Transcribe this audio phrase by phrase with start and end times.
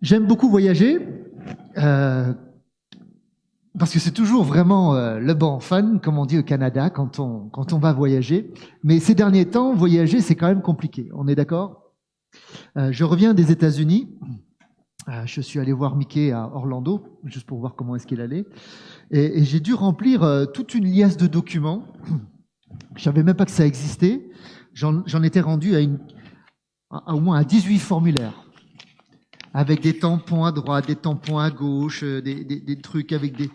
[0.00, 0.98] J'aime beaucoup voyager
[1.76, 2.32] euh,
[3.78, 7.20] parce que c'est toujours vraiment euh, le bon fun, comme on dit au Canada, quand
[7.20, 8.52] on, quand on va voyager.
[8.82, 11.08] Mais ces derniers temps, voyager, c'est quand même compliqué.
[11.14, 11.94] On est d'accord?
[12.76, 14.08] Euh, Je reviens des États-Unis.
[15.08, 18.44] Euh, je suis allé voir Mickey à Orlando, juste pour voir comment est-ce qu'il allait.
[19.10, 21.84] Et, j'ai dû remplir toute une liasse de documents.
[22.96, 24.28] Je savais même pas que ça existait.
[24.74, 25.98] J'en étais rendu à, une,
[26.90, 28.47] à au moins à 18 formulaires
[29.58, 33.50] avec des tampons à droite, des tampons à gauche, euh, des, des- trucs avec des...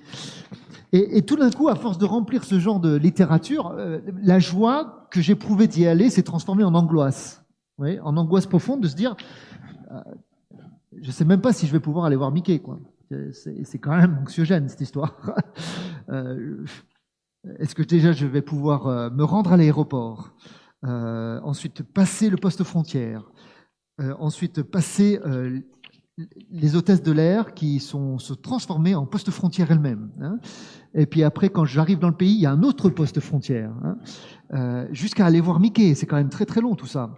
[0.91, 5.07] Et, tout d'un coup, à force de remplir ce genre de littérature, euh, la joie
[5.11, 7.45] que j'éprouvais d'y aller s'est transformée en angoisse.
[7.77, 9.15] Vous voyez, en angoisse profonde de se dire,
[9.91, 10.01] euh,
[11.01, 12.59] je sais même pas si je vais pouvoir aller voir Mickey.
[12.59, 12.81] quoi.
[13.31, 15.15] C'est quand même anxiogène cette histoire.
[16.09, 16.65] Euh,
[17.59, 20.33] Est-ce que déjà je vais pouvoir me rendre à l'aéroport,
[20.83, 23.31] ensuite passer le poste frontière,
[24.19, 25.17] ensuite passer
[26.51, 30.11] les hôtesses de l'air qui sont se transformer en poste frontière elles-mêmes.
[30.21, 30.37] hein.
[30.93, 33.71] Et puis après, quand j'arrive dans le pays, il y a un autre poste frontière,
[33.83, 33.97] hein.
[34.53, 35.95] Euh, jusqu'à aller voir Mickey.
[35.95, 37.15] C'est quand même très très long tout ça.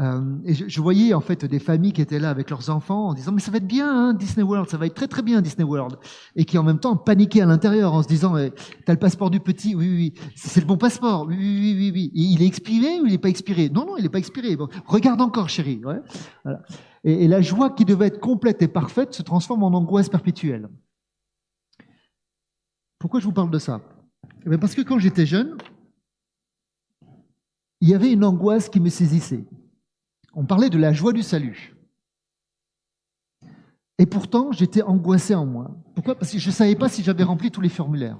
[0.00, 3.08] Euh, et je, je voyais en fait des familles qui étaient là avec leurs enfants
[3.08, 5.22] en disant mais ça va être bien hein, Disney World, ça va être très très
[5.22, 5.96] bien Disney World,
[6.34, 8.52] et qui en même temps paniquaient à l'intérieur en se disant eh,
[8.84, 10.30] t'as le passeport du petit, oui oui, oui.
[10.36, 12.10] c'est le bon passeport, oui oui oui oui, oui.
[12.14, 13.70] Il est expiré ou il n'est pas expiré?
[13.70, 14.58] Non non il n'est pas expiré.
[14.86, 15.80] Regarde encore chérie.
[15.82, 16.00] Ouais.
[16.44, 16.60] Voilà.
[17.06, 20.68] Et, la joie qui devait être complète et parfaite se transforme en angoisse perpétuelle.
[22.98, 23.80] Pourquoi je vous parle de ça?
[24.44, 25.56] Eh Parce que quand j'étais jeune,
[27.80, 29.44] il y avait une angoisse qui me saisissait.
[30.34, 31.76] On parlait de la joie du salut.
[33.98, 35.70] Et pourtant, j'étais angoissé en moi.
[35.94, 36.16] Pourquoi?
[36.16, 38.18] Parce que je ne savais pas si j'avais rempli tous les formulaires.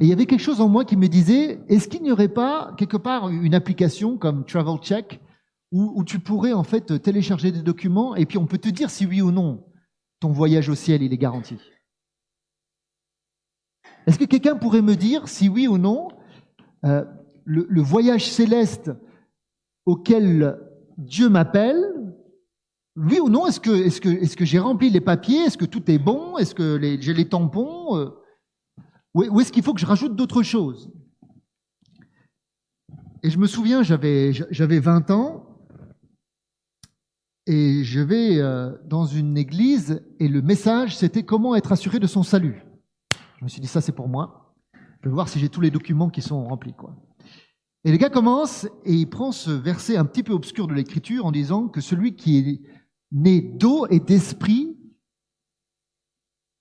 [0.00, 2.28] Et il y avait quelque chose en moi qui me disait, est-ce qu'il n'y aurait
[2.28, 5.20] pas quelque part une application comme Travel Check
[5.72, 9.06] où, tu pourrais en fait télécharger des documents et puis on peut te dire si
[9.06, 9.64] oui ou non
[10.18, 11.56] ton voyage au ciel il est garanti.
[14.06, 16.08] Est-ce que quelqu'un pourrait me dire si oui ou non
[16.84, 17.04] euh,
[17.44, 18.90] le, voyage céleste
[19.86, 20.58] auquel
[20.98, 21.78] Dieu m'appelle,
[22.96, 25.64] oui ou non, est-ce que, est-ce que, est-ce que j'ai rempli les papiers Est-ce que
[25.64, 28.10] tout est bon Est-ce que j'ai les tampons Euh,
[29.14, 30.90] Ou ou est-ce qu'il faut que je rajoute d'autres choses?
[33.22, 35.49] Et je me souviens, j'avais, j'avais 20 ans
[37.52, 42.06] et je vais euh, dans une église et le message, c'était comment être assuré de
[42.06, 42.64] son salut.
[43.38, 44.54] Je me suis dit, ça c'est pour moi.
[45.02, 46.74] Je vais voir si j'ai tous les documents qui sont remplis.
[46.74, 46.94] Quoi.
[47.82, 51.26] Et le gars commence et il prend ce verset un petit peu obscur de l'écriture
[51.26, 52.60] en disant que celui qui est
[53.10, 54.78] né d'eau et d'esprit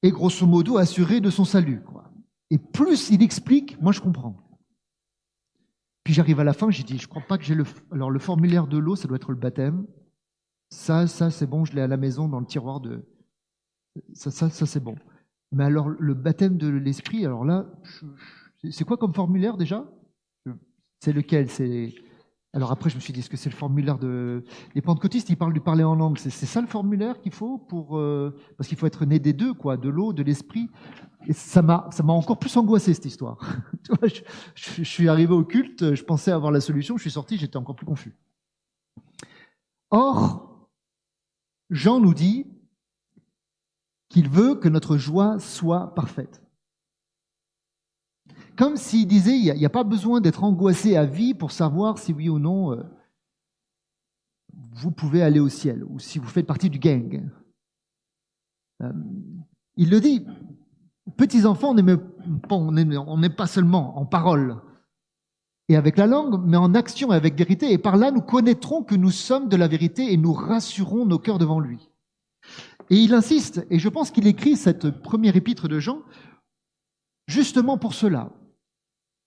[0.02, 1.84] est grosso modo assuré de son salut.
[1.84, 2.12] Quoi.
[2.50, 4.38] Et plus il explique, moi je comprends.
[6.04, 7.66] Puis j'arrive à la fin, j'ai dit, je crois pas que j'ai le...
[7.92, 9.86] Alors le formulaire de l'eau, ça doit être le baptême.
[10.70, 13.04] Ça, ça c'est bon, je l'ai à la maison dans le tiroir de...
[14.14, 14.96] Ça, ça, ça c'est bon.
[15.52, 17.66] Mais alors le baptême de l'esprit, alors là,
[18.70, 19.86] c'est quoi comme formulaire déjà?
[21.00, 21.50] C'est lequel?
[21.50, 21.94] C'est
[22.54, 24.44] alors après je me suis dit est-ce que c'est le formulaire de
[24.74, 26.18] les pentecôtistes Ils parlent du parler en langue.
[26.18, 29.54] C'est ça le formulaire qu'il faut pour euh, parce qu'il faut être né des deux
[29.54, 30.70] quoi, de l'eau, de l'esprit.
[31.28, 33.38] Et ça m'a encore plus angoissé cette histoire.
[33.84, 34.10] Tu vois,
[34.56, 37.76] je suis arrivé au culte, je pensais avoir la solution, je suis sorti, j'étais encore
[37.76, 38.16] plus confus.
[39.92, 40.49] Or,
[41.70, 42.46] Jean nous dit
[44.10, 46.42] qu'il veut que notre joie soit parfaite.
[48.58, 52.12] Comme s'il disait, il n'y a, pas besoin d'être angoissé à vie pour savoir si
[52.12, 52.84] oui ou non euh,
[54.52, 57.30] vous pouvez aller au ciel ou si vous faites partie du gang.
[58.82, 58.92] Euh,
[59.78, 60.26] il le dit,
[61.16, 61.74] petits enfants,
[62.50, 64.62] on n'est pas seulement en parole
[65.70, 67.72] et avec la langue, mais en action et avec vérité.
[67.72, 71.20] Et par là, nous connaîtrons que nous sommes de la vérité et nous rassurons nos
[71.20, 71.90] cœurs devant lui.
[72.90, 76.02] Et il insiste, et je pense qu'il écrit cette première épître de Jean
[77.28, 78.32] justement pour cela,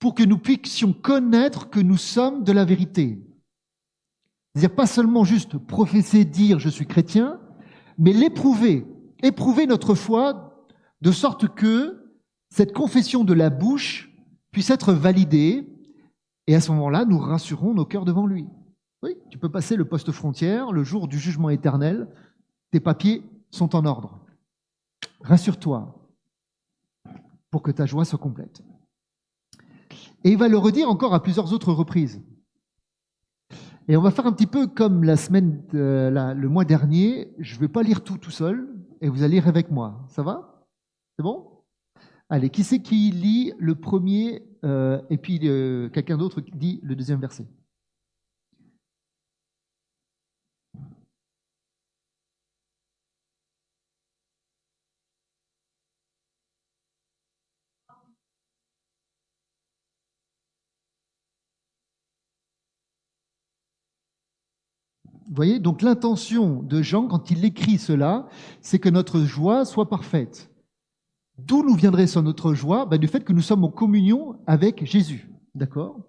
[0.00, 3.20] pour que nous puissions connaître que nous sommes de la vérité.
[4.52, 7.40] C'est-à-dire pas seulement juste professer, dire je suis chrétien,
[7.98, 8.84] mais l'éprouver,
[9.22, 10.66] éprouver notre foi
[11.00, 12.16] de sorte que
[12.50, 14.10] cette confession de la bouche
[14.50, 15.71] puisse être validée,
[16.46, 18.46] et à ce moment-là, nous rassurons nos cœurs devant lui.
[19.02, 22.08] Oui, tu peux passer le poste frontière le jour du jugement éternel,
[22.70, 24.20] tes papiers sont en ordre.
[25.22, 25.98] Rassure-toi
[27.50, 28.62] pour que ta joie soit complète.
[30.24, 32.22] Et il va le redire encore à plusieurs autres reprises.
[33.88, 37.32] Et on va faire un petit peu comme la semaine, la- le mois dernier.
[37.38, 38.68] Je ne vais pas lire tout tout seul,
[39.00, 40.06] et vous allez lire avec moi.
[40.08, 40.64] Ça va?
[41.16, 41.48] C'est bon?
[42.28, 46.94] Allez, qui c'est qui lit le premier, euh, et puis euh, quelqu'un d'autre dit le
[46.94, 47.46] deuxième verset.
[65.32, 68.28] Vous voyez, donc l'intention de Jean, quand il écrit cela,
[68.60, 70.51] c'est que notre joie soit parfaite.
[71.46, 72.86] D'où nous viendrait ça notre joie?
[72.86, 75.30] Ben, Du fait que nous sommes en communion avec Jésus.
[75.54, 76.00] D'accord?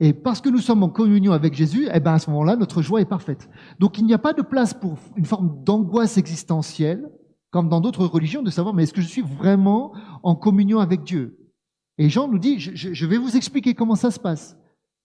[0.00, 2.82] Et parce que nous sommes en communion avec Jésus, eh ben à ce moment-là, notre
[2.82, 3.50] joie est parfaite.
[3.80, 7.10] Donc il n'y a pas de place pour une forme d'angoisse existentielle,
[7.50, 11.02] comme dans d'autres religions, de savoir, mais est-ce que je suis vraiment en communion avec
[11.02, 11.50] Dieu?
[11.96, 14.56] Et Jean nous dit, je, vais vous expliquer comment ça se passe.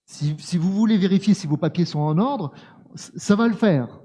[0.05, 2.51] Si vous voulez vérifier si vos papiers sont en ordre,
[2.93, 4.02] ça va le faire.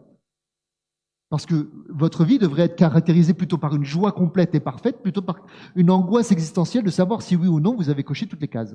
[1.30, 5.20] Parce que votre vie devrait être caractérisée plutôt par une joie complète et parfaite, plutôt
[5.20, 5.44] par
[5.76, 8.74] une angoisse existentielle de savoir si oui ou non vous avez coché toutes les cases.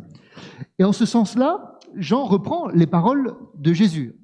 [0.78, 4.16] Et en ce sens-là, Jean reprend les paroles de Jésus.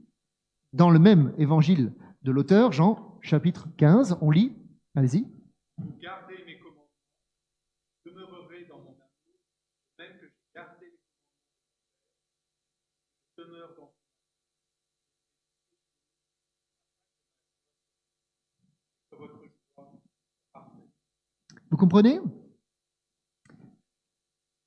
[0.74, 4.54] Dans le même évangile de l'auteur, Jean chapitre 15, on lit,
[4.96, 5.26] allez-y
[6.46, 6.90] mes commandements,
[8.06, 9.40] demeurerez dans mon amour,
[9.98, 11.48] même que je garde les commandements,
[13.38, 13.94] demeure dans
[21.70, 22.20] Vous comprenez?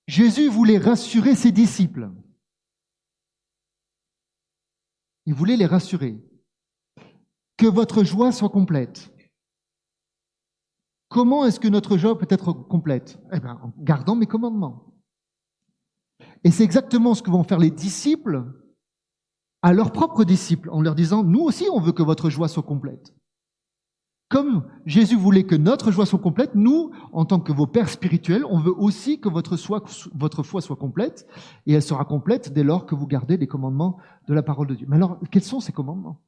[0.06, 2.10] Jésus voulait rassurer ses disciples.
[5.26, 6.18] Il voulait les rassurer.
[7.56, 9.10] Que votre joie soit complète.
[11.08, 13.18] Comment est-ce que notre joie peut être complète?
[13.32, 14.94] Eh bien, en gardant mes commandements.
[16.44, 18.50] Et c'est exactement ce que vont faire les disciples
[19.60, 22.64] à leurs propres disciples, en leur disant, nous aussi, on veut que votre joie soit
[22.64, 23.14] complète.
[24.32, 28.46] Comme Jésus voulait que notre joie soit complète, nous, en tant que vos pères spirituels,
[28.46, 31.26] on veut aussi que votre, foi soit complète,
[31.66, 33.98] et elle sera complète dès lors que vous gardez les commandements
[34.28, 34.86] de la parole de Dieu.
[34.88, 36.22] Mais alors, quels sont ces commandements?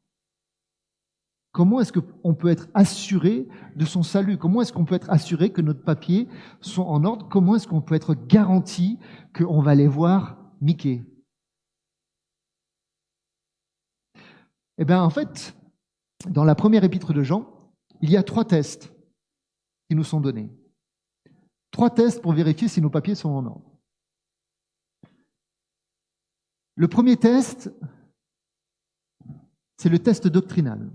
[1.52, 4.36] Comment est-ce qu'on peut être assuré de son salut?
[4.36, 6.28] Comment est-ce qu'on peut être assuré que nos papiers
[6.60, 7.26] sont en ordre?
[7.30, 8.98] Comment est-ce qu'on peut être garanti
[9.34, 11.06] qu'on va les voir Mickey?
[14.76, 15.56] Eh bien, en fait,
[16.28, 17.53] dans la première épître de Jean,
[18.00, 18.93] il y a trois tests
[19.88, 20.50] qui nous sont donnés.
[21.70, 23.70] Trois tests pour vérifier si nos papiers sont en ordre.
[26.76, 27.70] Le premier test,
[29.76, 30.91] c'est le test doctrinal.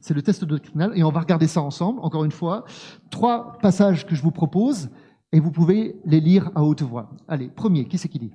[0.00, 2.64] C'est le test doctrinal et on va regarder ça ensemble, encore une fois.
[3.10, 4.90] Trois passages que je vous propose
[5.32, 7.10] et vous pouvez les lire à haute voix.
[7.26, 8.32] Allez, premier, qui c'est qui dit?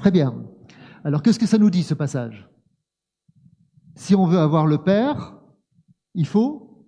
[0.00, 0.34] Très bien.
[1.04, 2.48] Alors qu'est-ce que ça nous dit ce passage?
[3.96, 5.38] Si on veut avoir le Père,
[6.14, 6.86] il faut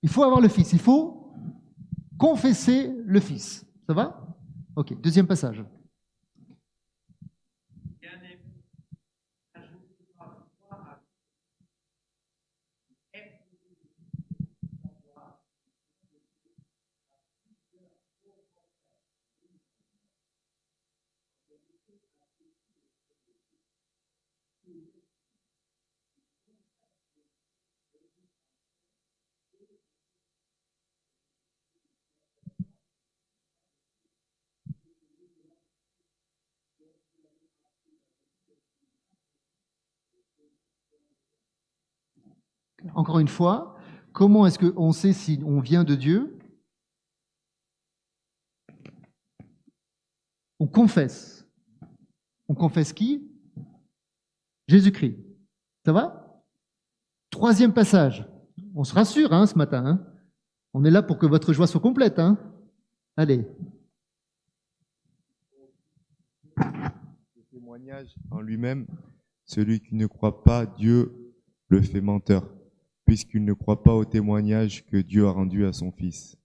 [0.00, 1.32] il faut avoir le Fils, il faut
[2.18, 3.66] confesser le Fils.
[3.88, 4.28] Ça va?
[4.76, 5.64] OK, deuxième passage.
[42.94, 43.76] Encore une fois,
[44.12, 46.38] comment est-ce qu'on sait si on vient de Dieu
[50.60, 51.46] On confesse.
[52.48, 53.30] On confesse qui?
[54.68, 55.18] Jésus-Christ.
[55.84, 56.42] Ça va?
[57.30, 58.28] Troisième passage.
[58.74, 59.84] On se rassure hein, ce matin.
[59.86, 60.06] Hein
[60.72, 62.18] on est là pour que votre joie soit complète.
[62.18, 62.38] Hein
[63.16, 63.46] Allez.
[66.56, 68.86] Le témoignage en lui-même,
[69.44, 71.34] celui qui ne croit pas Dieu
[71.68, 72.53] le fait menteur
[73.14, 76.36] puisqu'il ne croit pas au témoignage que Dieu a rendu à son Fils.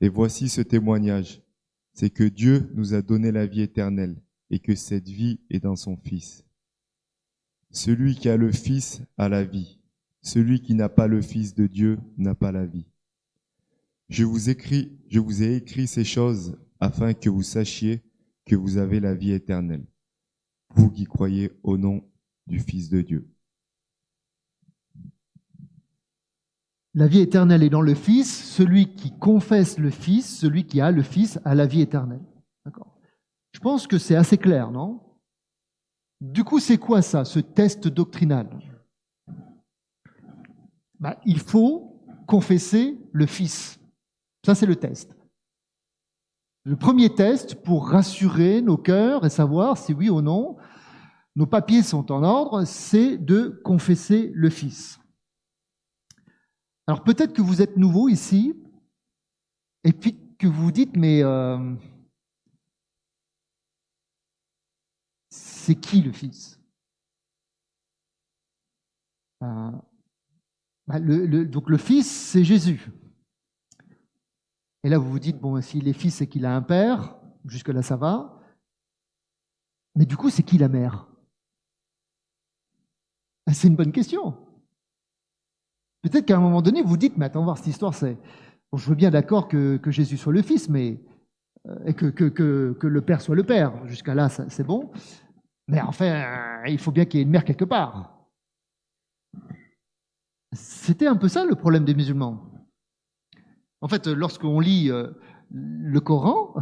[0.00, 1.42] Et voici ce témoignage,
[1.92, 4.14] c'est que Dieu nous a donné la vie éternelle
[4.50, 6.44] et que cette vie est dans son Fils.
[7.72, 9.80] Celui qui a le Fils a la vie,
[10.20, 12.86] celui qui n'a pas le Fils de Dieu n'a pas la vie.
[14.08, 18.04] Je vous écris, je vous ai écrit ces choses afin que vous sachiez
[18.46, 19.86] que vous avez la vie éternelle,
[20.76, 22.08] vous qui croyez au nom
[22.46, 23.31] du Fils de Dieu.
[26.94, 28.44] La vie éternelle est dans le Fils.
[28.44, 32.22] Celui qui confesse le Fils, celui qui a le Fils, a la vie éternelle.
[32.64, 32.98] D'accord?
[33.52, 35.00] Je pense que c'est assez clair, non?
[36.20, 38.48] Du coup, c'est quoi ça, ce test doctrinal?
[41.00, 43.78] Bah, Il faut confesser le Fils.
[44.44, 45.16] Ça, c'est le test.
[46.64, 50.56] Le premier test pour rassurer nos cœurs et savoir si oui ou non
[51.34, 55.00] nos papiers sont en ordre, c'est de confesser le Fils.
[56.86, 58.54] Alors peut-être que vous êtes nouveau ici,
[59.84, 61.74] et puis que vous vous dites, mais euh,
[65.30, 66.60] c'est qui le Fils?
[69.42, 69.70] Euh,
[70.86, 72.90] bah, Donc le Fils, c'est Jésus.
[74.84, 77.16] Et là, vous vous dites, bon, s'il est fils, c'est qu'il a un père.
[77.44, 78.40] Jusque-là, ça va.
[79.94, 81.06] Mais du coup, c'est qui la mère?
[83.46, 84.36] Ah, C'est une bonne question.
[86.02, 88.16] Peut-être qu'à un moment donné, vous dites, mais attends, voir cette histoire, c'est.
[88.74, 91.00] Je veux bien d'accord que, Jésus soit le fils, mais.
[91.68, 93.72] Euh, et que, le père soit le père.
[93.86, 94.90] Jusqu'à là, c'est bon.
[95.68, 96.24] Mais enfin,
[96.66, 98.28] il faut bien qu'il y ait une mère quelque part.
[100.52, 102.42] C'était un peu ça le problème des musulmans.
[103.80, 105.08] En fait, lorsqu'on lit euh,
[105.50, 106.54] le Coran,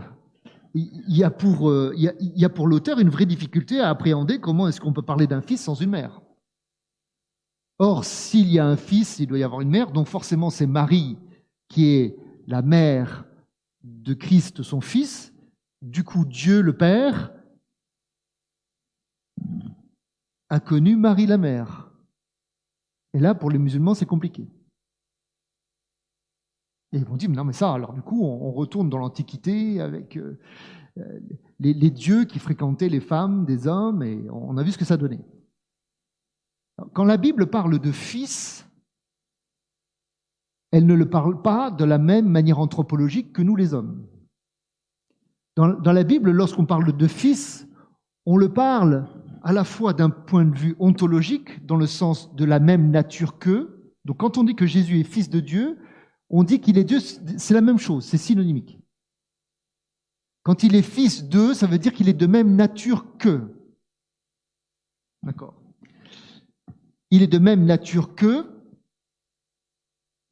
[0.75, 4.39] il y a pour, euh, il y a pour l'auteur une vraie difficulté à appréhender
[4.39, 6.21] comment est-ce qu'on peut parler d'un fils sans une mère.
[7.83, 10.67] Or, s'il y a un fils, il doit y avoir une mère, donc forcément c'est
[10.67, 11.17] Marie
[11.67, 12.15] qui est
[12.47, 13.25] la mère
[13.83, 15.33] de Christ, son fils.
[15.81, 17.33] Du coup, Dieu le Père
[20.51, 21.91] a connu Marie la mère.
[23.15, 24.47] Et là, pour les musulmans, c'est compliqué.
[26.93, 30.19] Et ils vont dire, non mais ça, alors du coup, on, retourne dans l'Antiquité avec
[30.19, 30.39] euh,
[30.99, 31.21] euh,
[31.61, 34.99] les, dieux qui fréquentaient les femmes des hommes, et on a vu ce que ça
[34.99, 35.25] donnait.
[36.93, 38.67] Quand la Bible parle de fils,
[40.73, 44.07] elle ne le parle pas de la même manière anthropologique que nous les hommes.
[45.57, 47.69] Dans, la Bible, lorsqu'on parle de fils,
[48.25, 49.07] on le parle
[49.43, 53.39] à la fois d'un point de vue ontologique, dans le sens de la même nature
[53.39, 53.93] qu'eux.
[54.07, 55.79] Donc quand on dit que Jésus est fils de Dieu,
[56.31, 58.79] on dit qu'il est Dieu, c'est la même chose, c'est synonymique.
[60.45, 63.55] Quand il est fils d'eux, ça veut dire qu'il est de même nature qu'eux.
[65.23, 65.60] D'accord
[67.11, 68.47] Il est de même nature qu'eux,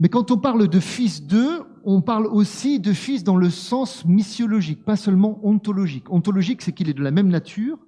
[0.01, 4.05] mais quand on parle de fils d'eux, on parle aussi de fils dans le sens
[4.05, 6.11] missiologique, pas seulement ontologique.
[6.11, 7.79] Ontologique, c'est qu'il est de la même nature,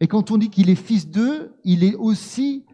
[0.00, 2.64] et quand on dit qu'il est fils d'eux, il est aussi,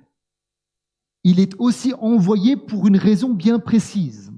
[1.25, 4.31] il est aussi envoyé pour une raison bien précise.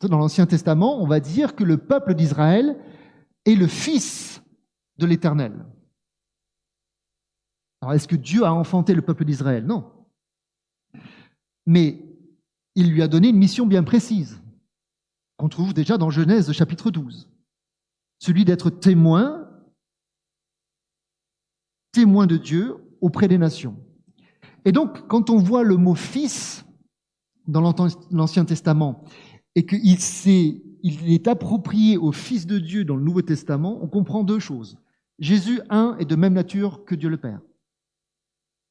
[0.00, 2.78] Dans l'Ancien Testament, on va dire que le peuple d'Israël
[3.44, 4.40] est le fils
[4.96, 5.66] de l'Éternel.
[7.82, 9.66] Alors, est-ce que Dieu a enfanté le peuple d'Israël?
[9.66, 9.92] Non.
[11.68, 12.02] Mais
[12.76, 14.40] il lui a donné une mission bien précise,
[15.36, 17.28] qu'on trouve déjà dans Genèse chapitre 12.
[18.20, 19.46] Celui d'être témoin,
[21.92, 23.76] témoin de Dieu auprès des nations.
[24.64, 26.64] Et donc, quand on voit le mot fils
[27.46, 27.60] dans
[28.12, 29.04] l'Ancien Testament
[29.54, 34.38] et qu'il est approprié au Fils de Dieu dans le Nouveau Testament, on comprend deux
[34.38, 34.78] choses.
[35.18, 37.42] Jésus, un, est de même nature que Dieu le Père.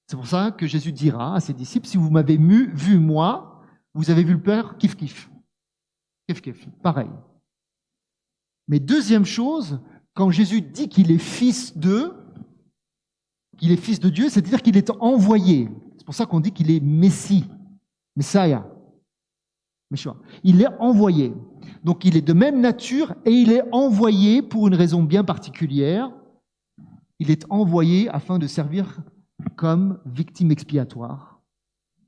[0.08, 3.62] C'est pour ça que Jésus dira à ses disciples, si vous m'avez vu moi,
[3.94, 5.30] vous avez vu le Père, kiff kiff.
[6.28, 7.10] Kiff kiff, pareil.
[8.68, 9.80] Mais deuxième chose,
[10.14, 12.14] quand Jésus dit qu'il est fils d'eux,
[13.58, 15.70] qu'il est fils de Dieu, c'est-à-dire qu'il est envoyé.
[15.98, 17.46] C'est pour ça qu'on dit qu'il est Messie,
[18.16, 18.66] Messiah.
[20.44, 21.34] Il est envoyé.
[21.84, 26.12] Donc il est de même nature et il est envoyé pour une raison bien particulière.
[27.20, 29.00] Il est envoyé afin de servir
[29.56, 31.42] comme victime expiatoire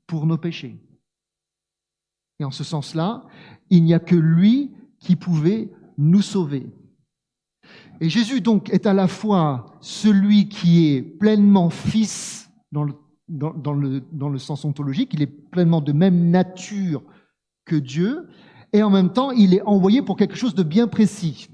[0.06, 0.80] pour nos péchés.
[2.38, 3.24] Et en ce sens-là,
[3.68, 6.66] il n'y a que lui qui pouvait nous sauver.
[8.00, 12.94] Et Jésus donc est à la fois celui qui est pleinement fils dans le,
[13.28, 17.02] dans, le, dans le sens ontologique, il est pleinement de même nature
[17.64, 18.28] que Dieu,
[18.72, 21.48] et en même temps, il est envoyé pour quelque chose de bien précis.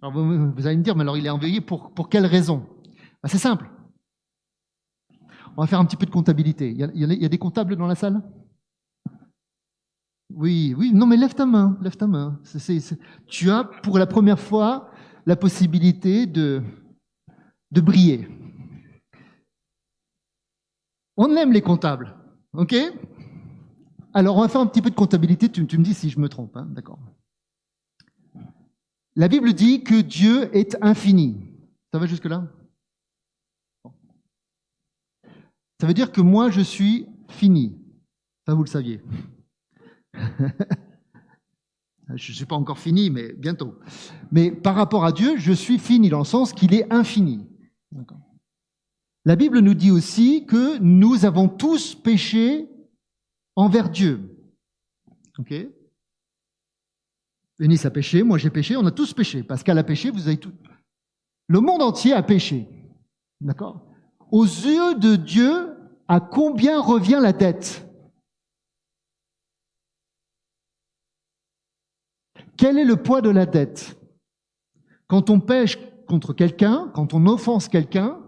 [0.00, 2.64] Alors vous, allez me dire, mais alors il est envoyé pour, pour quelle raison?
[3.22, 3.70] Ben, C'est simple.
[5.56, 6.70] On va faire un petit peu de comptabilité.
[6.70, 8.22] Il y, a, des comptables dans la salle?
[10.30, 12.38] Oui, oui, non mais lève ta main, lève main.
[13.26, 14.90] tu as pour la première fois
[15.24, 16.62] la possibilité de,
[17.70, 18.28] de briller.
[21.16, 22.14] On aime les comptables,
[22.52, 22.74] ok?
[24.12, 25.50] Alors, on va faire un petit peu de comptabilité.
[25.50, 26.98] Tu, me dis si je me trompe, hein, d'accord
[29.14, 31.36] La Bible dit que Dieu est infini.
[31.92, 32.46] Ça va jusque-là?
[35.80, 37.78] Ça veut dire que moi, je suis fini.
[38.46, 39.02] Ça, vous le saviez.
[40.14, 43.78] je ne suis pas encore fini, mais bientôt.
[44.30, 47.46] Mais par rapport à Dieu, je suis fini dans le sens qu'il est infini.
[49.24, 52.68] La Bible nous dit aussi que nous avons tous péché
[53.56, 54.38] envers Dieu.
[55.38, 55.52] Ok
[57.58, 59.42] Denis a péché, moi j'ai péché, on a tous péché.
[59.42, 60.52] Pascal a péché, vous avez tout.
[61.48, 62.68] Le monde entier a péché.
[63.40, 63.95] D'accord
[64.30, 65.76] Aux yeux de Dieu,
[66.08, 67.86] à combien revient la dette?
[72.56, 73.98] Quel est le poids de la dette?
[75.08, 78.18] Quand on pêche contre quelqu'un, quand on offense quelqu'un,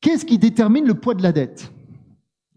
[0.00, 1.72] qu'est-ce qui détermine le poids de la dette?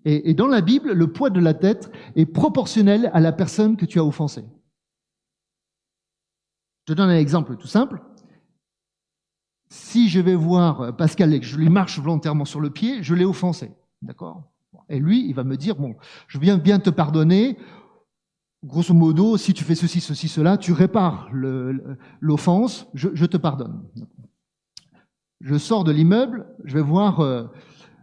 [0.06, 3.86] Et, dans la Bible, le poids de la dette est proportionnel à la personne que
[3.86, 4.46] tu as offensée.
[6.88, 8.02] Je te donne un exemple tout simple.
[9.70, 13.14] Si je vais voir Pascal et que je lui marche volontairement sur le pied, je
[13.14, 13.72] l'ai offensé.
[14.02, 14.44] D'accord?
[14.90, 15.96] Et lui, il va me dire, bon,
[16.28, 17.58] je viens bien te pardonner.
[18.66, 21.30] Grosso modo, si tu fais ceci, ceci, cela, tu répares
[22.20, 23.84] l'offense, je, te pardonne.
[25.40, 27.46] Je sors de l'immeuble, je vais voir euh,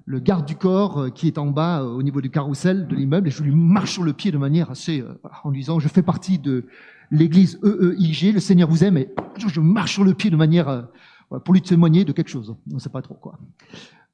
[0.06, 2.96] le garde du corps euh, qui est en bas euh, au niveau du carrousel de
[2.96, 5.88] l'immeuble et je lui marche sur le pied de manière assez euh, en disant je
[5.88, 6.64] fais partie de
[7.11, 10.82] l'église EEIG, le Seigneur vous aime et je marche sur le pied de manière euh,
[11.28, 12.54] pour lui témoigner de quelque chose.
[12.71, 13.38] On ne sait pas trop quoi.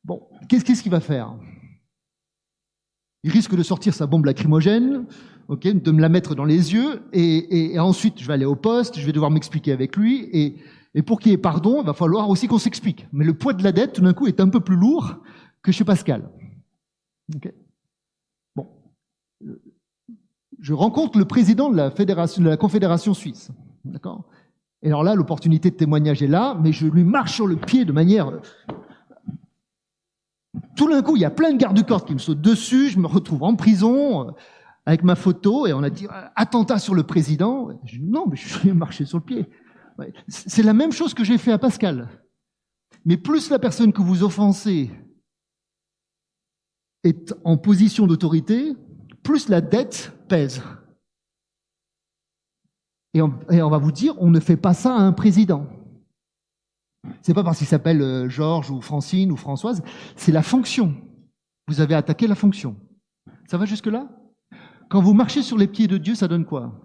[0.05, 1.35] Bon, qu'est-ce qu'il va faire?
[3.25, 5.07] Il risque de sortir sa bombe lacrymogène,
[5.49, 8.99] ok, de me la mettre dans les yeux et, ensuite je vais aller au poste,
[8.99, 12.29] je vais devoir m'expliquer avec lui et, pour qu'il y ait pardon, il va falloir
[12.29, 13.07] aussi qu'on s'explique.
[13.13, 15.17] Mais le poids de la dette, tout d'un coup, est un peu plus lourd
[15.63, 16.29] que chez Pascal.
[18.57, 18.69] Bon.
[20.59, 23.51] Je rencontre le président de la, de la Confédération suisse.
[23.85, 24.29] D'accord?
[24.83, 27.85] Et alors là, l'opportunité de témoignage est là, mais je lui marche sur le pied
[27.85, 28.33] de manière.
[30.77, 32.89] Tout d'un coup, il y a plein de gardes du corps qui me sautent dessus,
[32.89, 34.33] je me retrouve en prison euh,
[34.85, 37.69] avec ma photo et on a dit euh, attentat sur le président.
[38.01, 39.47] Non, mais je suis marché sur le pied.
[40.27, 42.09] C'est la même chose que j'ai fait à Pascal.
[43.05, 44.91] Mais plus la personne que vous offensez
[47.05, 48.75] est en position d'autorité,
[49.23, 50.63] plus la dette pèse.
[53.15, 53.29] Et on,
[53.71, 55.67] va vous dire, on ne fait pas ça à un président.
[57.21, 59.83] C'est pas parce qu'il s'appelle euh, Georges ou Francine ou Françoise,
[60.17, 60.95] c'est la fonction.
[61.69, 62.77] Vous avez attaqué la fonction.
[63.49, 64.09] Ça va jusque-là?
[64.89, 66.81] Quand vous marchez sur les pieds de Dieu, ça donne quoi?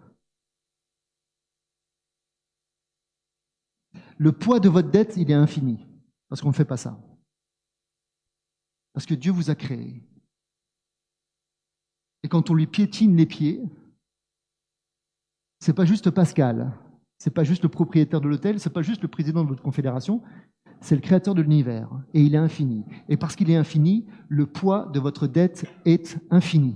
[4.18, 5.86] Le poids de votre dette, il est infini.
[6.28, 7.00] Parce qu'on ne fait pas ça.
[8.94, 10.04] Parce que Dieu vous a créé.
[12.24, 13.62] Et quand on lui piétine les pieds,
[15.60, 16.72] c'est pas juste Pascal,
[17.17, 20.22] c'est pas juste le propriétaire de l'hôtel, c'est pas juste le président de votre confédération,
[20.82, 21.89] c'est le créateur de l'univers.
[22.13, 22.86] Et il est infini.
[23.10, 26.76] Et parce qu'il est infini, le poids de votre dette est infini.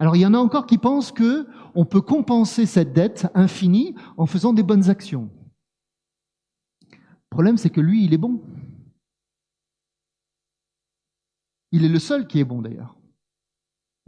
[0.00, 3.94] Alors il y en a encore qui pensent que on peut compenser cette dette infinie
[4.16, 5.30] en faisant des bonnes actions.
[6.90, 8.42] Le problème, c'est que lui, il est bon.
[11.72, 12.97] Il est le seul qui est bon d'ailleurs.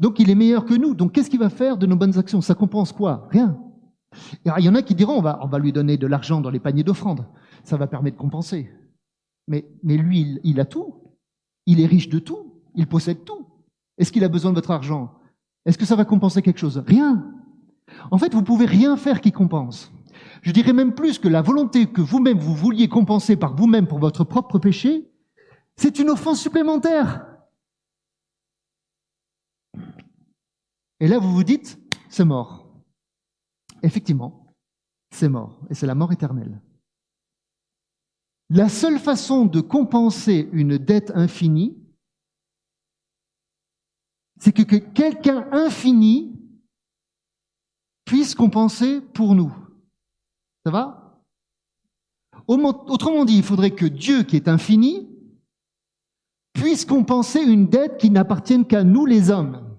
[0.00, 0.94] Donc il est meilleur que nous.
[0.94, 2.40] Donc qu'est-ce qu'il va faire de nos bonnes actions?
[2.40, 3.28] Ça compense quoi?
[3.30, 3.56] Rien.
[4.44, 6.40] Alors, il y en a qui diront on va, on va lui donner de l'argent
[6.40, 7.26] dans les paniers d'offrande.
[7.62, 8.70] Ça va permettre de compenser.
[9.46, 10.94] Mais, mais lui, il, il a tout.
[11.66, 12.62] Il est riche de tout.
[12.74, 13.46] Il possède tout.
[13.98, 15.12] Est-ce qu'il a besoin de votre argent?
[15.66, 16.82] Est-ce que ça va compenser quelque chose?
[16.86, 17.24] Rien.
[18.10, 19.92] En fait, vous pouvez rien faire qui compense.
[20.42, 23.98] Je dirais même plus que la volonté que vous-même vous vouliez compenser par vous-même pour
[23.98, 25.10] votre propre péché,
[25.76, 27.26] c'est une offense supplémentaire.
[31.00, 32.68] Et là, vous vous dites, c'est mort.
[33.82, 34.54] Effectivement,
[35.10, 35.58] c'est mort.
[35.70, 36.60] Et c'est la mort éternelle.
[38.50, 41.76] La seule façon de compenser une dette infinie,
[44.38, 46.36] c'est que, que quelqu'un infini
[48.04, 49.52] puisse compenser pour nous.
[50.64, 51.22] Ça va?
[52.46, 55.08] Autrement dit, il faudrait que Dieu, qui est infini,
[56.52, 59.69] puisse compenser une dette qui n'appartienne qu'à nous les hommes.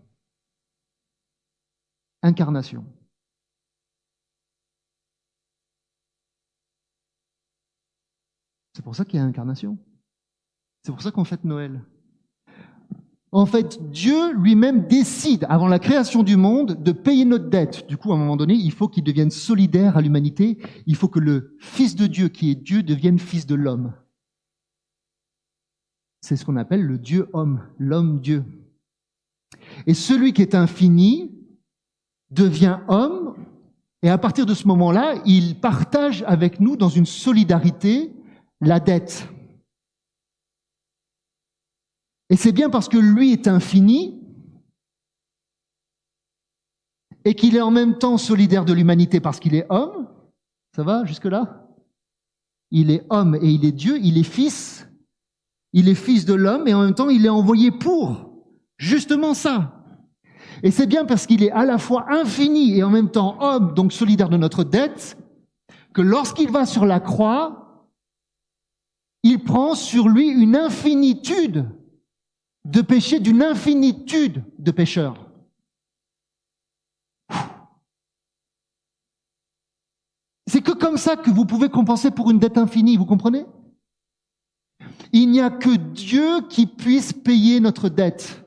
[2.23, 2.85] Incarnation.
[8.75, 9.77] C'est pour ça qu'il y a incarnation.
[10.83, 11.83] C'est pour ça qu'on fête Noël.
[13.33, 17.87] En fait, Dieu lui-même décide, avant la création du monde, de payer notre dette.
[17.87, 20.57] Du coup, à un moment donné, il faut qu'il devienne solidaire à l'humanité.
[20.85, 23.93] Il faut que le Fils de Dieu, qui est Dieu, devienne Fils de l'homme.
[26.19, 28.43] C'est ce qu'on appelle le Dieu-homme, l'homme-Dieu.
[29.87, 31.30] Et celui qui est infini
[32.31, 33.35] devient homme,
[34.01, 38.13] et à partir de ce moment-là, il partage avec nous dans une solidarité
[38.61, 39.27] la dette.
[42.29, 44.21] Et c'est bien parce que lui est infini
[47.25, 50.07] et qu'il est en même temps solidaire de l'humanité parce qu'il est homme.
[50.75, 51.67] Ça va jusque-là?
[52.71, 54.87] Il est homme et il est Dieu, il est fils
[55.73, 58.43] Il est fils de l'homme et en même temps il est envoyé pour
[58.77, 59.80] justement ça.
[60.63, 63.73] Et c'est bien parce qu'il est à la fois infini et en même temps homme,
[63.73, 65.17] donc solidaire de notre dette,
[65.93, 67.89] que lorsqu'il va sur la croix,
[69.23, 71.69] il prend sur lui une infinitude
[72.65, 75.31] de péchés, d'une infinitude de pécheurs.
[80.47, 83.45] C'est que comme ça que vous pouvez compenser pour une dette infinie, vous comprenez?
[85.13, 88.43] Il n'y a que Dieu qui puisse payer notre dette.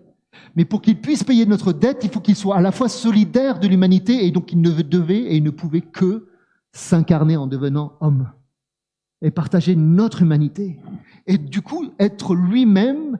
[0.56, 3.58] Mais pour qu'il puisse payer notre dette, il faut qu'il soit à la fois solidaire
[3.58, 6.28] de l'humanité et donc il ne devait et il ne pouvait que
[6.72, 8.30] s'incarner en devenant homme
[9.22, 10.80] et partager notre humanité.
[11.26, 13.18] Et du coup, être lui-même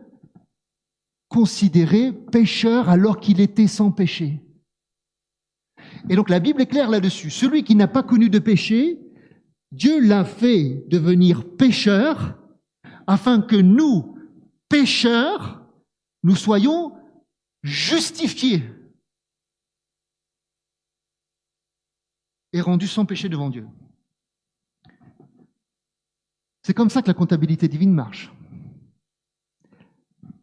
[1.28, 4.40] considéré pécheur alors qu'il était sans péché.
[6.08, 7.30] Et donc la Bible est claire là-dessus.
[7.30, 9.00] Celui qui n'a pas connu de péché,
[9.72, 12.38] Dieu l'a fait devenir pécheur
[13.06, 14.16] afin que nous,
[14.68, 15.66] pécheurs,
[16.22, 16.92] nous soyons
[17.64, 18.62] justifiés
[22.52, 23.66] et rendus sans péché devant Dieu.
[26.62, 28.32] C'est comme ça que la comptabilité divine marche.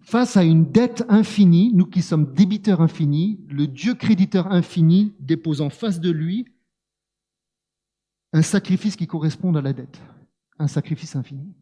[0.01, 5.61] Face à une dette infinie, nous qui sommes débiteurs infinis, le Dieu créditeur infini dépose
[5.61, 6.47] en face de lui
[8.33, 10.01] un sacrifice qui corresponde à la dette,
[10.57, 11.53] un sacrifice infini.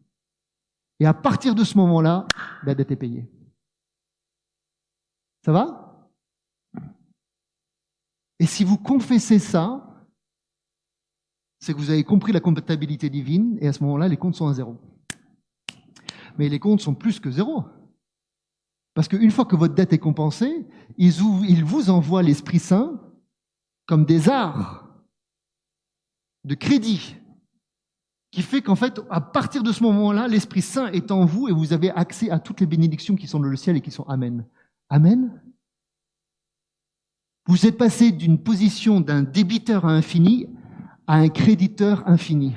[1.00, 2.26] Et à partir de ce moment-là,
[2.64, 3.28] la dette est payée.
[5.44, 6.08] Ça va?
[8.38, 9.86] Et si vous confessez ça,
[11.58, 14.48] c'est que vous avez compris la comptabilité divine, et à ce moment-là, les comptes sont
[14.48, 14.76] à zéro.
[16.38, 17.64] Mais les comptes sont plus que zéro.
[18.94, 23.00] Parce qu'une fois que votre dette est compensée, il vous envoie l'Esprit Saint
[23.86, 24.88] comme des arts
[26.44, 27.16] de crédit,
[28.30, 31.52] qui fait qu'en fait, à partir de ce moment-là, l'Esprit Saint est en vous et
[31.52, 34.04] vous avez accès à toutes les bénédictions qui sont dans le ciel et qui sont
[34.04, 34.46] Amen.
[34.90, 35.40] Amen.
[37.46, 40.48] Vous êtes passé d'une position d'un débiteur à infini
[41.06, 42.54] à un créditeur infini.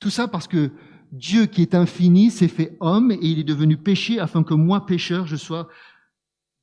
[0.00, 0.70] Tout ça parce que
[1.10, 4.84] Dieu qui est infini s'est fait homme et il est devenu péché afin que moi,
[4.84, 5.68] pécheur, je sois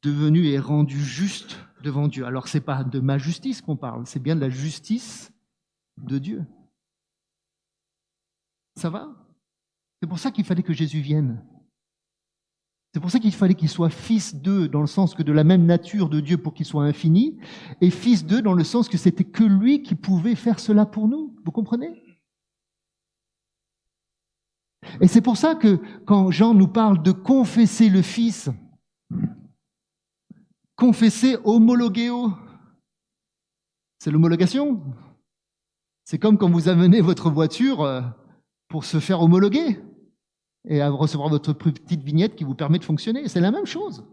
[0.03, 2.25] devenu et rendu juste devant Dieu.
[2.25, 5.31] Alors c'est pas de ma justice qu'on parle, c'est bien de la justice
[5.97, 6.45] de Dieu.
[8.75, 9.09] Ça va?
[10.01, 11.43] C'est pour ça qu'il fallait que Jésus vienne.
[12.95, 15.43] C'est pour ça qu'il fallait qu'il soit fils d'eux, dans le sens que de la
[15.43, 17.37] même nature de Dieu pour qu'il soit infini,
[17.81, 21.09] et fils d'eux dans le sens que c'était que lui qui pouvait faire cela pour
[21.09, 21.35] nous.
[21.43, 22.01] Vous comprenez?
[25.01, 28.49] Et c'est pour ça que quand Jean nous parle de confesser le Fils,
[30.77, 32.31] confesser homologuéo,
[33.99, 34.81] c'est l'homologation.
[36.05, 38.01] C'est comme quand vous amenez votre voiture euh,
[38.69, 39.81] pour se faire homologuer
[40.67, 43.27] et à recevoir votre petite vignette qui vous permet de fonctionner.
[43.27, 44.03] C'est la même chose.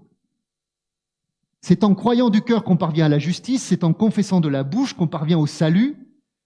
[1.61, 4.65] C'est en croyant du cœur qu'on parvient à la justice, c'est en confessant de la
[4.65, 5.97] bouche qu'on parvient au salut,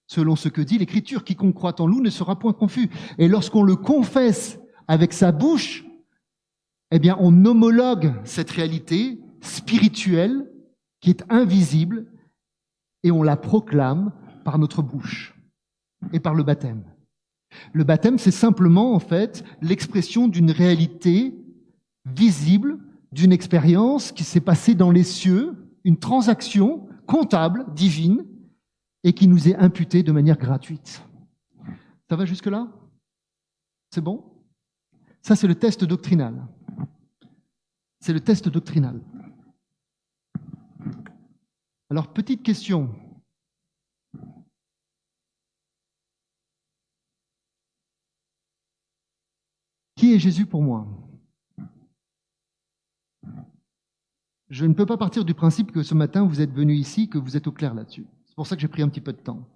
[0.06, 1.24] selon ce que dit l'Écriture.
[1.24, 2.90] Quiconque croit en nous ne sera point confus.
[3.18, 5.86] Et lorsqu'on le confesse avec sa bouche,
[6.90, 10.50] eh bien, on homologue cette réalité spirituelle
[11.00, 12.06] qui est invisible
[13.02, 14.12] et on la proclame
[14.44, 15.34] par notre bouche
[16.12, 16.84] et par le baptême.
[17.72, 21.34] Le baptême, c'est simplement, en fait, l'expression d'une réalité
[22.04, 22.78] visible,
[23.12, 28.24] d'une expérience qui s'est passée dans les cieux, une transaction comptable, divine,
[29.04, 31.02] et qui nous est imputé de manière gratuite.
[32.08, 32.68] Ça va jusque-là?
[33.90, 34.24] C'est bon?
[35.22, 36.46] Ça, c'est le test doctrinal.
[38.00, 39.00] C'est le test doctrinal.
[41.88, 42.90] Alors, petite question.
[49.96, 50.86] Qui est Jésus pour moi?
[54.48, 57.18] Je ne peux pas partir du principe que ce matin vous êtes venu ici, que
[57.18, 58.06] vous êtes au clair là-dessus.
[58.26, 59.48] C'est pour ça que j'ai pris un petit peu de temps.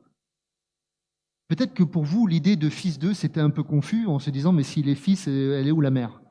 [1.48, 4.52] Peut-être que pour vous, l'idée de fils d'eux, c'était un peu confus en se disant,
[4.52, 6.22] mais s'il est fils, elle est où la mère?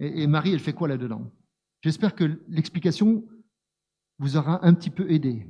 [0.00, 1.30] Et, Marie, elle fait quoi là-dedans?
[1.82, 3.24] J'espère que l'explication
[4.18, 5.46] vous aura un petit peu aidé.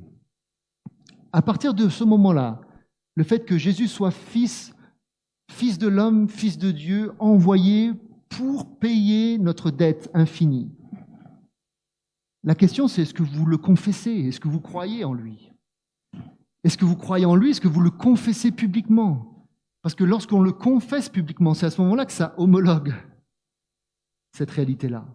[1.33, 2.61] À partir de ce moment-là,
[3.17, 4.76] le fait que Jésus soit fils,
[5.51, 7.93] fils de l'homme, fils de Dieu, envoyé
[8.29, 10.71] pour payer notre dette infinie.
[12.45, 14.11] La question, c'est est-ce que vous le confessez?
[14.11, 15.51] Est-ce que vous croyez en lui?
[16.63, 17.51] Est-ce que vous croyez en lui?
[17.51, 19.49] Est-ce que vous le confessez publiquement?
[19.83, 22.95] Parce que lorsqu'on le confesse publiquement, c'est à ce moment-là que ça homologue
[24.33, 25.07] cette réalité-là.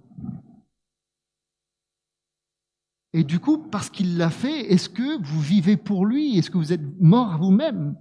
[3.13, 6.37] Et du coup, parce qu'il l'a fait, est-ce que vous vivez pour lui?
[6.37, 7.95] Est-ce que vous êtes mort vous-même?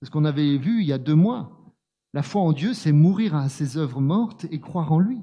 [0.00, 1.74] C'est ce qu'on avait vu il y a deux mois.
[2.14, 5.20] La foi en Dieu, c'est mourir à ses œuvres mortes et croire en lui.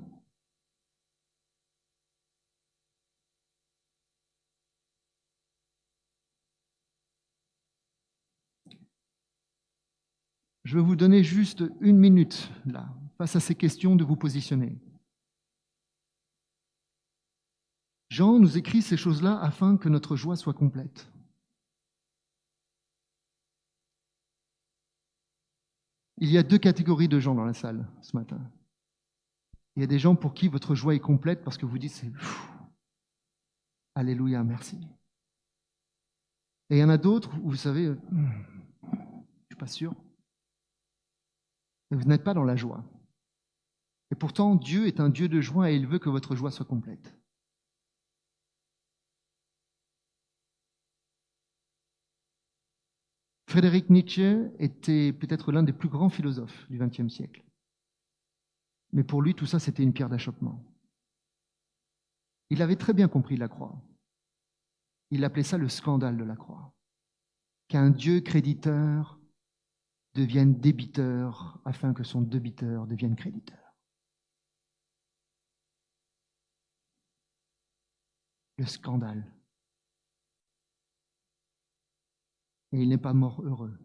[10.64, 14.78] Je vais vous donner juste une minute, là, face à ces questions, de vous positionner.
[18.10, 21.10] Jean nous écrit ces choses-là afin que notre joie soit complète.
[26.18, 28.40] Il y a deux catégories de gens dans la salle ce matin.
[29.76, 31.92] Il y a des gens pour qui votre joie est complète parce que vous dites
[31.92, 32.12] c'est
[33.94, 34.78] Alléluia, merci.
[36.70, 37.98] Et il y en a d'autres où vous savez, euh,
[38.84, 39.96] je suis pas sûr.
[41.92, 42.84] Et vous n'êtes pas dans la joie.
[44.12, 46.66] Et pourtant, Dieu est un Dieu de joie et il veut que votre joie soit
[46.66, 47.18] complète.
[53.48, 57.46] Frédéric Nietzsche était peut-être l'un des plus grands philosophes du XXe siècle.
[58.92, 60.62] Mais pour lui, tout ça, c'était une pierre d'achoppement.
[62.50, 63.82] Il avait très bien compris la croix.
[65.12, 66.74] Il appelait ça le scandale de la croix.
[67.70, 69.18] Qu'un Dieu créditeur
[70.14, 73.74] devienne débiteur afin que son débiteur devienne créditeur.
[78.58, 79.37] Le scandale.
[82.72, 83.78] Et il n'est pas mort heureux.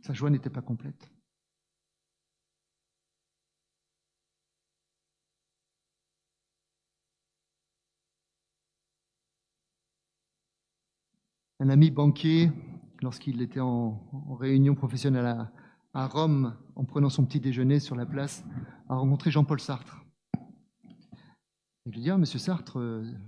[0.00, 1.10] Sa joie n'était pas complète.
[11.58, 12.52] Un ami banquier,
[13.02, 14.00] lorsqu'il était en,
[14.38, 15.50] réunion professionnelle
[15.92, 18.44] à, Rome, en prenant son petit déjeuner sur la place,
[18.88, 20.05] a rencontré Jean-Paul Sartre.
[21.86, 22.78] Il lui dit ah, Monsieur Sartre,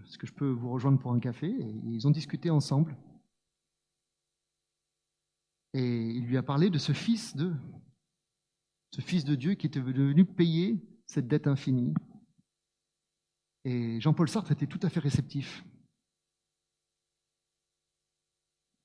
[0.04, 1.46] est-ce que je peux vous rejoindre pour un café?
[1.48, 2.96] Et ils ont discuté ensemble.
[5.74, 7.54] Et il lui a parlé de ce fils de,
[8.90, 11.94] ce fils de Dieu qui était venu payer cette dette infinie.
[13.64, 15.64] Et Jean-Paul Sartre était tout à fait réceptif.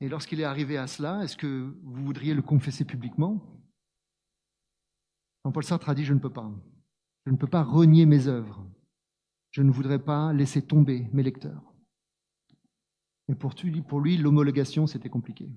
[0.02, 3.42] Et lorsqu'il est arrivé à cela, est-ce que vous voudriez le confesser publiquement?
[5.46, 6.52] Jean-Paul Sartre a dit, je ne peux pas.
[7.26, 8.68] Je ne peux pas renier mes œuvres.
[9.54, 11.62] Je ne voudrais pas laisser tomber mes lecteurs.
[13.30, 15.48] Et pour lui, l'homologation, c'était compliqué.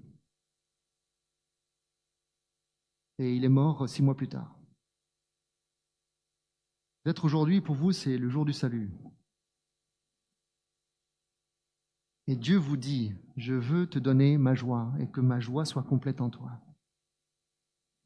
[3.19, 4.55] Et il est mort six mois plus tard.
[7.03, 8.91] Peut-être aujourd'hui, pour vous, c'est le jour du salut.
[12.27, 15.85] Et Dieu vous dit, je veux te donner ma joie et que ma joie soit
[15.85, 16.61] complète en toi.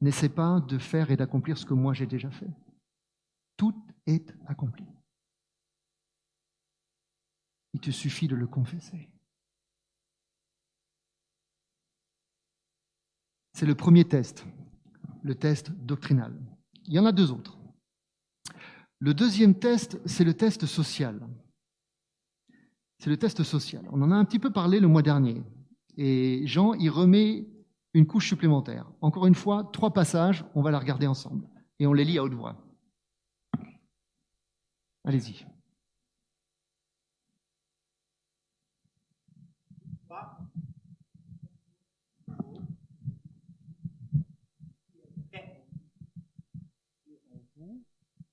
[0.00, 2.50] N'essaie pas de faire et d'accomplir ce que moi j'ai déjà fait.
[3.56, 3.74] Tout
[4.06, 4.86] est accompli.
[7.74, 9.08] Il te suffit de le confesser.
[13.52, 14.46] C'est le premier test,
[15.22, 16.34] le test doctrinal.
[16.86, 17.58] Il y en a deux autres.
[18.98, 21.20] Le deuxième test, c'est le test social
[23.00, 23.82] c'est le test social.
[23.90, 25.42] On en a un petit peu parlé le mois dernier.
[25.96, 27.48] Et Jean y remet
[27.94, 28.90] une couche supplémentaire.
[29.00, 31.48] Encore une fois, trois passages, on va la regarder ensemble.
[31.78, 32.56] Et on les lit à haute voix.
[35.04, 35.46] Allez-y.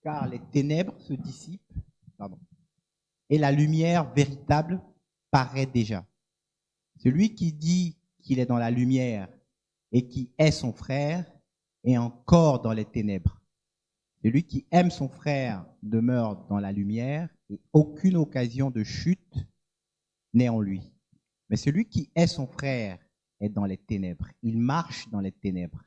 [0.08, 1.74] Car les ténèbres se dissipent.
[3.30, 4.82] Et la lumière véritable
[5.32, 6.06] paraît déjà.
[6.96, 9.28] Celui qui dit qu'il est dans la lumière
[9.92, 11.30] et qui est son frère
[11.84, 13.42] est encore dans les ténèbres.
[14.24, 19.46] Celui qui aime son frère demeure dans la lumière et aucune occasion de chute
[20.34, 20.90] n'est en lui.
[21.50, 22.98] Mais celui qui est son frère
[23.42, 24.30] est dans les ténèbres.
[24.42, 25.84] Il marche dans les ténèbres.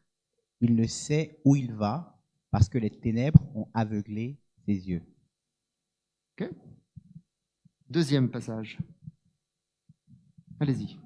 [0.60, 2.19] Il ne sait où il va
[2.50, 5.02] parce que les ténèbres ont aveuglé ses yeux.
[7.88, 8.78] Deuxième passage.
[10.60, 10.96] Allez-y.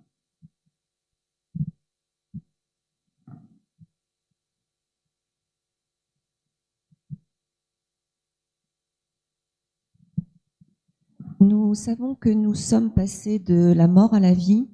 [11.41, 14.69] Nous savons que nous sommes passés de la mort à la vie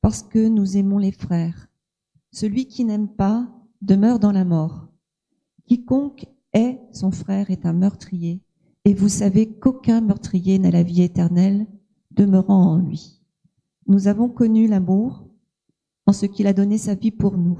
[0.00, 1.68] parce que nous aimons les frères.
[2.32, 3.48] Celui qui n'aime pas
[3.80, 4.88] demeure dans la mort.
[5.66, 8.40] Quiconque est son frère est un meurtrier
[8.84, 11.66] et vous savez qu'aucun meurtrier n'a la vie éternelle
[12.12, 13.20] demeurant en lui.
[13.88, 15.28] Nous avons connu l'amour
[16.06, 17.58] en ce qu'il a donné sa vie pour nous.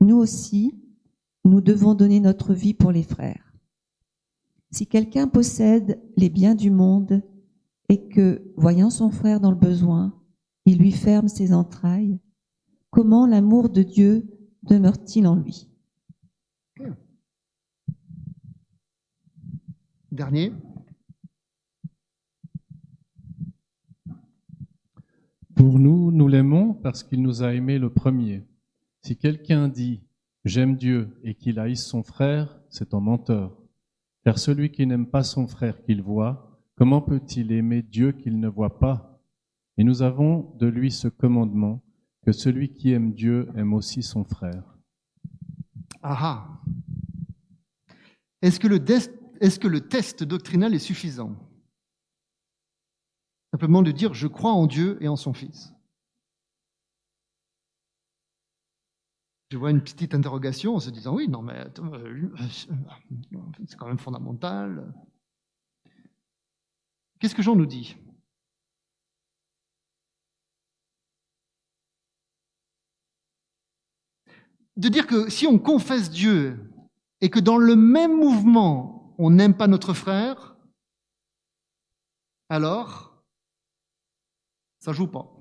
[0.00, 0.74] Nous aussi,
[1.44, 3.52] nous devons donner notre vie pour les frères.
[4.70, 7.22] Si quelqu'un possède les biens du monde
[7.88, 10.18] et que, voyant son frère dans le besoin,
[10.64, 12.18] il lui ferme ses entrailles,
[12.90, 14.26] comment l'amour de Dieu
[14.64, 15.68] demeure-t-il en lui?
[20.16, 20.50] Dernier.
[25.54, 28.42] Pour nous, nous l'aimons parce qu'il nous a aimés le premier.
[29.02, 30.00] Si quelqu'un dit
[30.46, 33.60] J'aime Dieu et qu'il haïsse son frère, c'est un menteur.
[34.24, 38.48] Car celui qui n'aime pas son frère qu'il voit, comment peut-il aimer Dieu qu'il ne
[38.48, 39.20] voit pas?
[39.76, 41.82] Et nous avons de lui ce commandement,
[42.24, 44.78] que celui qui aime Dieu aime aussi son frère.
[46.02, 46.62] Ah ah.
[48.40, 48.78] Est-ce que, le
[49.40, 51.36] est-ce que le test doctrinal est suffisant?
[53.52, 55.72] Simplement de dire je crois en Dieu et en son Fils.
[59.50, 62.28] Je vois une petite interrogation en se disant oui, non, mais euh,
[63.68, 64.92] c'est quand même fondamental.
[67.20, 67.96] Qu'est-ce que Jean nous dit?
[74.76, 76.70] De dire que si on confesse Dieu
[77.20, 80.56] et que dans le même mouvement, on n'aime pas notre frère,
[82.48, 83.24] alors
[84.78, 85.32] ça joue pas.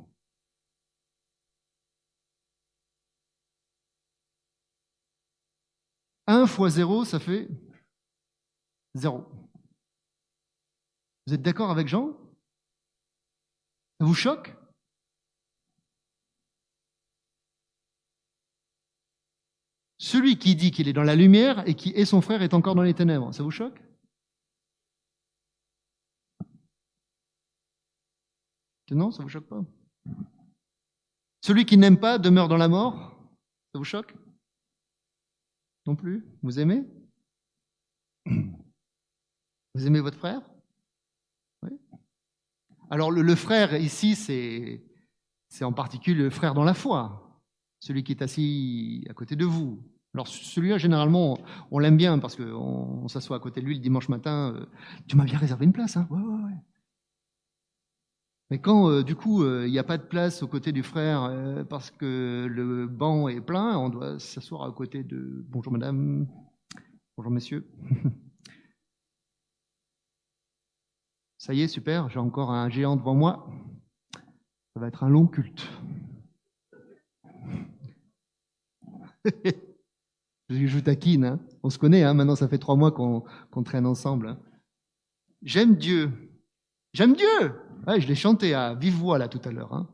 [6.27, 7.47] Un fois zéro, ça fait
[8.95, 9.25] zéro.
[11.27, 12.13] Vous êtes d'accord avec Jean?
[13.99, 14.53] Ça vous choque?
[20.05, 22.75] Celui qui dit qu'il est dans la lumière et qui est son frère est encore
[22.75, 23.33] dans les ténèbres.
[23.33, 23.81] Ça vous choque?
[28.91, 29.65] Non, ça vous choque pas?
[31.41, 33.17] Celui qui n'aime pas demeure dans la mort?
[33.73, 34.13] Ça vous choque?
[35.87, 36.23] Non plus?
[36.43, 36.85] Vous aimez?
[38.27, 40.41] Vous aimez votre frère?
[41.63, 41.79] Oui.
[42.91, 47.41] Alors le, frère ici, c'est en particulier le frère dans la foi,
[47.79, 49.83] celui qui est assis à côté de vous.
[50.15, 51.37] Alors celui-là, généralement,
[51.71, 52.45] on l'aime bien parce qu'on
[53.03, 54.53] on, s'assoit à côté de lui le dimanche matin.
[54.55, 54.65] euh,
[55.07, 56.07] tu m'as bien réservé une place, hein.
[58.49, 60.83] Mais quand, euh, du coup, euh, il n'y a pas de place aux côtés du
[60.83, 66.25] frère parce que le banc est plein, on doit s'asseoir à côté de bonjour madame,
[67.17, 67.69] bonjour messieurs.
[71.37, 73.49] Ça y est, super, j'ai encore un géant devant moi.
[74.73, 75.67] Ça va être un long culte.
[80.49, 81.39] je, je taquine, hein.
[81.63, 82.13] on se connaît, hein.
[82.13, 84.29] maintenant ça fait trois mois qu'on traîne ensemble.
[84.29, 84.39] hein.
[85.41, 86.11] J'aime Dieu.
[86.93, 87.27] J'aime Dieu
[87.99, 89.85] je l'ai chanté à vive voix là tout à l'heure.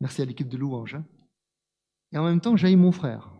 [0.00, 0.94] Merci à l'équipe de louange.
[0.94, 1.04] hein.
[2.12, 3.32] Et en même temps, j'aime mon frère.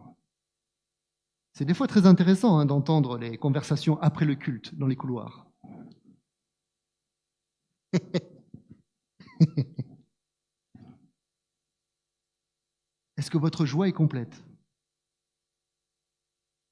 [1.52, 5.46] C'est des fois très intéressant d'entendre les conversations après le culte dans les couloirs.
[13.16, 14.42] Est-ce que votre joie est complète?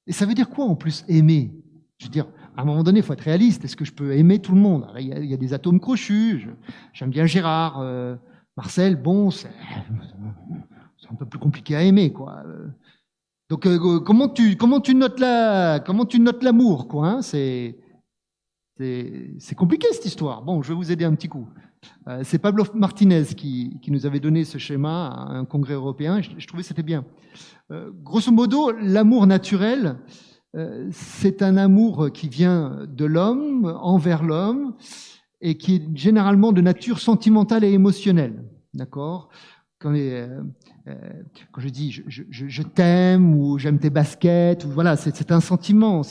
[0.07, 1.51] Et ça veut dire quoi en plus aimer?
[1.97, 3.65] Je veux dire, à un moment donné, il faut être réaliste.
[3.65, 4.87] Est-ce que je peux aimer tout le monde?
[4.99, 6.47] Il, y a, des atomes crochus.
[6.93, 8.15] J'aime bien Gérard, euh,
[8.57, 8.95] Marcel.
[8.95, 9.49] Bon, c'est
[11.09, 12.43] un peu plus compliqué à aimer, quoi.
[12.45, 12.67] Euh,
[13.49, 17.21] Donc, euh, comment tu comment tu notes la comment tu notes l'amour, quoi hein?
[17.21, 17.77] C'est
[18.77, 20.41] c'est compliqué cette histoire.
[20.41, 21.47] Bon, je vais vous aider un petit coup.
[22.07, 26.21] Euh, c'est Pablo Martinez qui, nous avait donné ce schéma à un congrès européen.
[26.21, 27.05] Je, trouvais que c'était bien.
[27.71, 29.97] Euh, grosso modo, l'amour naturel,
[30.55, 34.75] euh, c'est un amour qui vient de l'homme envers l'homme
[35.41, 38.43] et qui est généralement de nature sentimentale et émotionnelle.
[38.73, 39.29] D'accord?
[39.79, 46.01] Quand, je dis je, t'aime ou j'aime tes baskets, voilà, c'est un sentiment.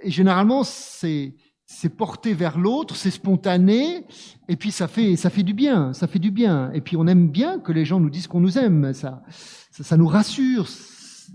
[0.00, 1.34] Et généralement c'est
[1.74, 4.04] c'est porté vers l'autre, c'est spontané,
[4.48, 6.70] et puis ça fait ça fait du bien, ça fait du bien.
[6.72, 9.22] Et puis on aime bien que les gens nous disent qu'on nous aime, ça
[9.70, 10.68] ça, nous rassure,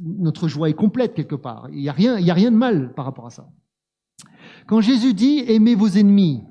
[0.01, 1.67] notre joie est complète quelque part.
[1.73, 3.49] Il y a rien il y a rien de mal par rapport à ça.
[4.65, 6.41] Quand Jésus dit aimez vos ennemis,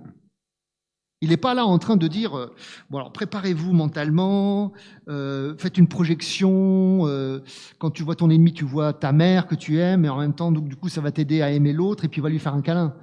[1.22, 2.54] il n'est pas là en train de dire euh,
[2.90, 4.72] bon alors préparez-vous mentalement,
[5.08, 7.06] euh, faites une projection.
[7.06, 7.40] euh,
[7.78, 10.34] quand tu vois ton ennemi, tu vois ta mère que tu aimes, et en même
[10.34, 12.54] temps donc du coup ça va t'aider à aimer l'autre et puis va lui faire
[12.54, 12.94] un câlin.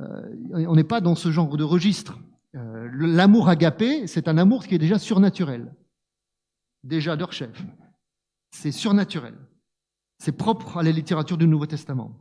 [0.00, 2.18] Euh, on n'est pas dans ce genre de registre.
[2.54, 5.72] Euh, L'amour agapé, c'est un amour qui est déjà surnaturel,
[6.84, 7.62] déjà leur chef.
[8.50, 9.34] C'est surnaturel.
[10.18, 12.12] C'est propre à la littérature du Nouveau Testament.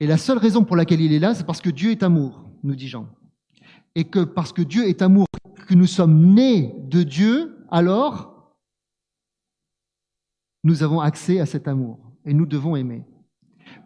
[0.00, 2.44] Et la seule raison pour laquelle il est là, c'est parce que Dieu est amour,
[2.62, 3.08] nous dit Jean.
[3.94, 5.26] Et que parce que Dieu est amour,
[5.66, 8.54] que nous sommes nés de Dieu, alors
[10.64, 13.04] nous avons accès à cet amour et nous devons aimer.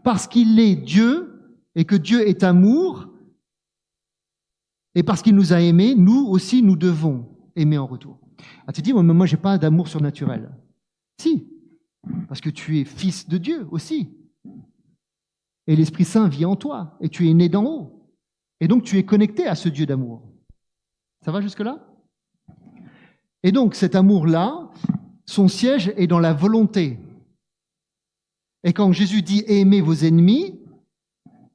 [0.02, 1.29] Parce qu'il est Dieu
[1.74, 3.08] et que Dieu est amour,
[4.94, 8.18] et parce qu'il nous a aimés, nous aussi nous devons aimer en retour.
[8.66, 10.50] Ah, tu dis, moi, moi j'ai pas d'amour surnaturel.
[11.20, 11.48] Si,
[12.28, 14.10] parce que tu es fils de Dieu aussi.
[15.66, 18.10] Et l'Esprit Saint vit en toi, et tu es né d'en haut.
[18.60, 20.22] Et donc tu es connecté à ce Dieu d'amour.
[21.24, 21.86] Ça va jusque-là?
[23.42, 24.70] Et donc cet amour-là,
[25.26, 26.98] son siège est dans la volonté.
[28.64, 30.60] Et quand Jésus dit aimez vos ennemis,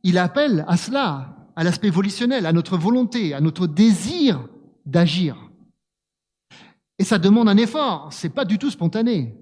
[0.05, 4.47] il appelle à cela, à l'aspect volitionnel, à notre volonté, à notre désir
[4.85, 5.35] d'agir.
[6.99, 9.35] Et ça demande un effort, c'est pas du tout spontané.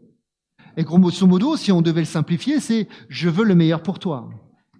[0.78, 4.30] Et grosso modo, si on devait le simplifier, c'est je veux le meilleur pour toi.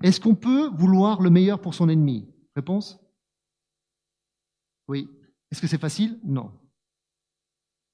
[0.02, 2.30] Est-ce qu'on peut vouloir le meilleur pour son ennemi?
[2.56, 2.98] Réponse?
[4.88, 5.10] Oui.
[5.52, 6.18] Est-ce que c'est facile?
[6.24, 6.58] Non.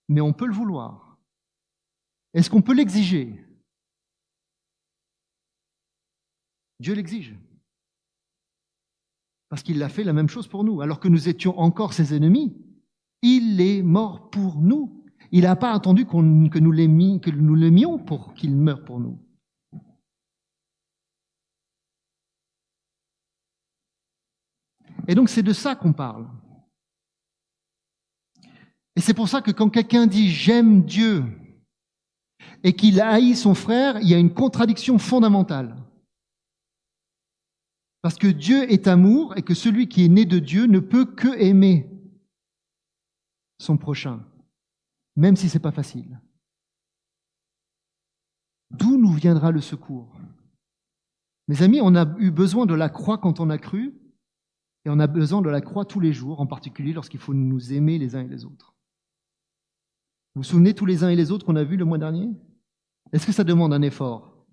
[0.09, 1.17] Mais on peut le vouloir.
[2.35, 3.43] Est-ce qu'on peut l'exiger?
[6.79, 7.35] Dieu l'exige.
[9.49, 10.81] Parce qu'il a fait la même chose pour nous.
[10.81, 12.55] Alors que nous étions encore ses ennemis,
[13.21, 15.03] il est mort pour nous.
[15.31, 19.19] Il n'a pas attendu que, nous l'aimions pour qu'il meure pour nous.
[25.07, 26.27] Et donc c'est de ça qu'on parle.
[28.95, 31.23] Et c'est pour ça que quand quelqu'un dit j'aime Dieu
[32.63, 35.75] et qu'il haït son frère, il y a une contradiction fondamentale.
[38.01, 41.05] Parce que Dieu est amour et que celui qui est né de Dieu ne peut
[41.05, 41.89] que aimer
[43.57, 44.25] son prochain,
[45.17, 46.19] même si ce n'est pas facile.
[48.71, 50.15] D'où nous viendra le secours?
[51.49, 53.99] Mes amis, on a eu besoin de la croix quand on a cru,
[54.85, 57.73] et on a besoin de la croix tous les jours, en particulier lorsqu'il faut nous
[57.73, 58.75] aimer les uns et les autres.
[60.35, 62.29] Vous vous souvenez tous les uns et les autres qu'on a vus le mois dernier?
[63.11, 64.45] Est-ce que ça demande un effort?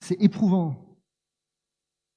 [0.00, 0.91] C'est éprouvant.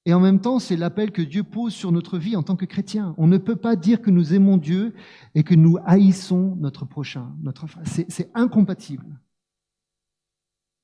[0.06, 2.66] Et en même temps, c'est l'appel que Dieu pose sur notre vie en tant que
[2.66, 3.16] chrétien.
[3.18, 4.93] On ne peut pas dire que nous aimons Dieu
[5.34, 9.20] et que nous haïssons notre prochain, notre C'est incompatible.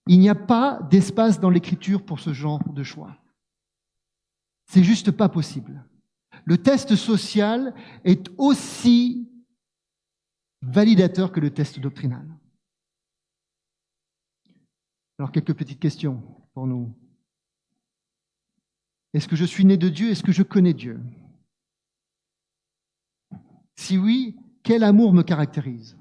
[0.07, 3.15] Il n'y a pas d'espace dans l'écriture pour ce genre de choix.
[4.65, 5.85] C'est juste pas possible.
[6.45, 9.29] Le test social est aussi
[10.63, 12.27] validateur que le test doctrinal.
[15.19, 16.95] Alors quelques petites questions pour nous.
[19.13, 20.09] Est-ce que je suis né de Dieu?
[20.09, 20.99] Est-ce que je connais Dieu?
[23.75, 25.97] Si oui, quel amour me caractérise?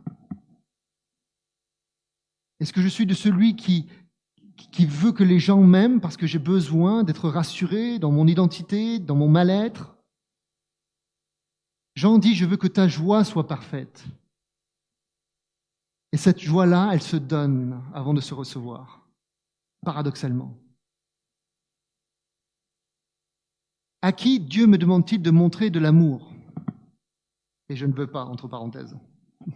[2.60, 3.88] Est-ce que je suis de celui qui,
[4.86, 9.16] veut que les gens m'aiment parce que j'ai besoin d'être rassuré dans mon identité, dans
[9.16, 9.96] mon mal-être?
[11.96, 14.04] Jean dit, je veux que ta joie soit parfaite.
[16.12, 19.08] Et cette joie-là, elle se donne avant de se recevoir,
[19.84, 20.56] paradoxalement.
[24.02, 26.32] À qui Dieu me demande-t-il de montrer de l'amour?
[27.68, 28.96] Et je ne veux pas, entre parenthèses.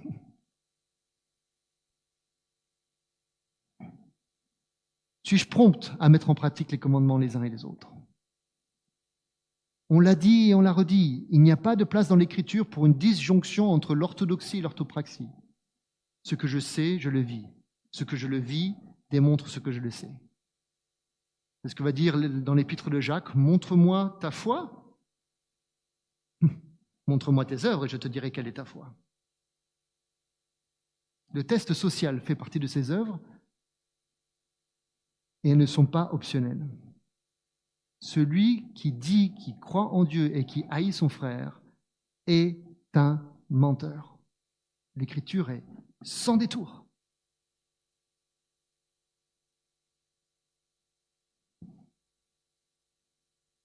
[5.25, 7.91] Suis-je prompte à mettre en pratique les commandements les uns et les autres?
[9.89, 12.67] On l'a dit et on l'a redit, il n'y a pas de place dans l'Écriture
[12.67, 15.29] pour une disjonction entre l'orthodoxie et l'orthopraxie.
[16.23, 17.47] Ce que je sais, je le vis.
[17.91, 18.75] Ce que je le vis
[19.11, 20.11] démontre ce que je le sais.
[21.65, 24.99] C'est ce que va dire dans l'épître de Jacques, montre-moi ta foi.
[27.07, 28.95] montre-moi tes œuvres et je te dirai quelle est ta foi.
[31.33, 33.19] Le test social fait partie de ces œuvres
[35.43, 36.69] et elles ne sont pas optionnelles.
[38.01, 41.63] Celui qui dit qu'il croit en Dieu et qui haït son frère
[42.27, 42.63] est
[42.93, 44.19] un menteur.
[44.97, 45.65] L'écriture est
[46.03, 46.84] sans détour.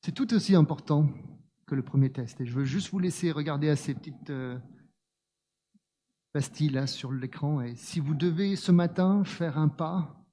[0.01, 1.09] C'est tout aussi important
[1.65, 2.39] que le premier test.
[2.41, 4.57] Et je veux juste vous laisser regarder à ces petites euh,
[6.33, 7.61] pastilles là sur l'écran.
[7.61, 10.25] Et si vous devez ce matin faire un pas,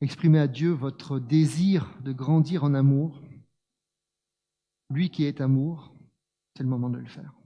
[0.00, 3.20] exprimer à Dieu votre désir de grandir en amour,
[4.90, 5.92] lui qui est amour,
[6.56, 7.37] c'est le moment de le faire.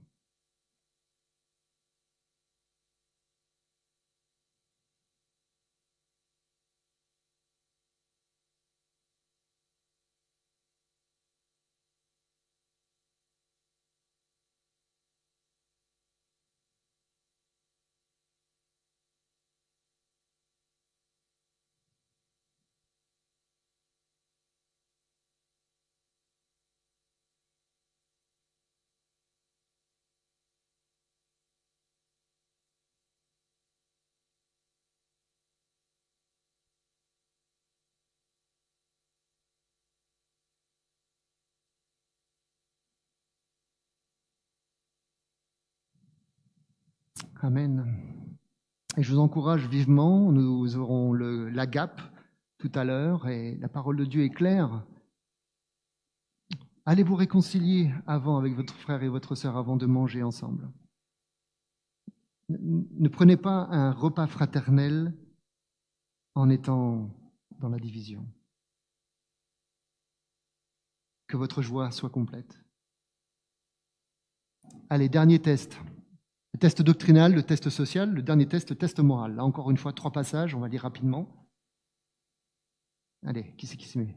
[47.43, 47.85] Amen.
[48.95, 51.99] Et je vous encourage vivement, nous aurons la GAP
[52.57, 54.85] tout à l'heure et la parole de Dieu est claire.
[56.85, 60.71] Allez vous réconcilier avant avec votre frère et votre sœur avant de manger ensemble.
[62.47, 65.13] Ne prenez pas un repas fraternel
[66.35, 67.09] en étant
[67.59, 68.25] dans la division.
[71.27, 72.57] Que votre joie soit complète.
[74.89, 75.77] Allez, dernier test.
[76.53, 79.35] Le test doctrinal, le test social, le dernier test, le test moral.
[79.35, 81.47] Là, encore une fois, trois passages, on va lire rapidement.
[83.25, 84.15] Allez, qui c'est qui s'y met?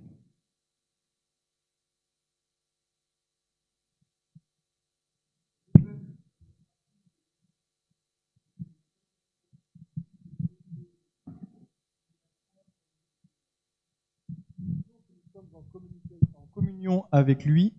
[16.35, 17.75] En communion avec lui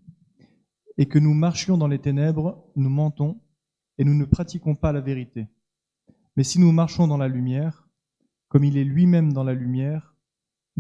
[0.97, 3.39] et que nous marchions dans les ténèbres, nous mentons
[3.97, 5.47] et nous ne pratiquons pas la vérité.
[6.35, 7.87] Mais si nous marchons dans la lumière,
[8.47, 10.15] comme il est lui-même dans la lumière,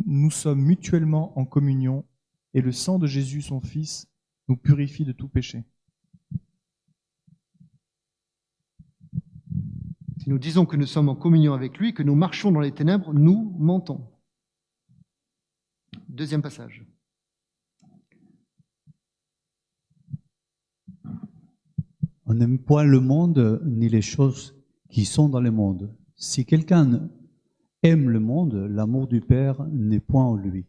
[0.05, 2.05] nous sommes mutuellement en communion
[2.53, 4.07] et le sang de Jésus, son Fils,
[4.47, 5.63] nous purifie de tout péché.
[10.17, 12.71] Si nous disons que nous sommes en communion avec lui, que nous marchons dans les
[12.71, 14.09] ténèbres, nous mentons.
[16.07, 16.85] Deuxième passage.
[22.29, 24.53] On n'aime point le monde ni les choses
[24.89, 25.95] qui sont dans le monde.
[26.17, 27.09] Si quelqu'un
[27.83, 30.65] aime le monde, l'amour du Père n'est point en lui.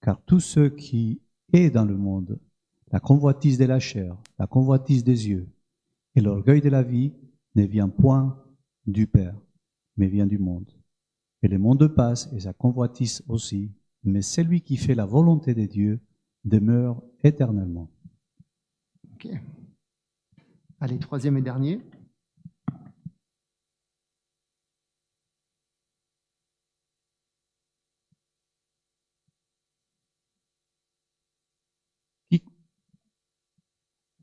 [0.00, 1.20] Car tout ce qui
[1.52, 2.38] est dans le monde,
[2.92, 5.48] la convoitise de la chair, la convoitise des yeux
[6.14, 7.12] et l'orgueil de la vie
[7.56, 8.40] ne vient point
[8.86, 9.36] du Père,
[9.96, 10.70] mais vient du monde.
[11.42, 13.72] Et le monde passe et sa convoitise aussi,
[14.04, 16.00] mais celui qui fait la volonté de Dieu
[16.44, 17.90] demeure éternellement.
[20.80, 21.80] Allez, troisième et dernier.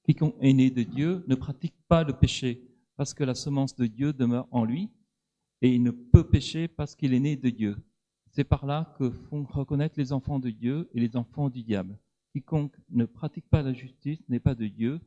[0.05, 2.61] Quiconque est né de Dieu ne pratique pas le péché
[2.95, 4.91] parce que la semence de Dieu demeure en lui
[5.61, 7.75] et il ne peut pécher parce qu'il est né de Dieu.
[8.29, 11.97] C'est par là que font reconnaître les enfants de Dieu et les enfants du diable.
[12.31, 15.01] Quiconque ne pratique pas la justice n'est pas de Dieu,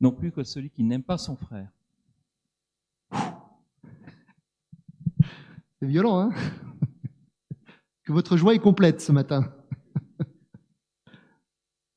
[0.00, 1.68] non plus que celui qui n'aime pas son frère.
[5.80, 6.30] C'est violent, hein?
[8.04, 9.52] Que votre joie est complète ce matin.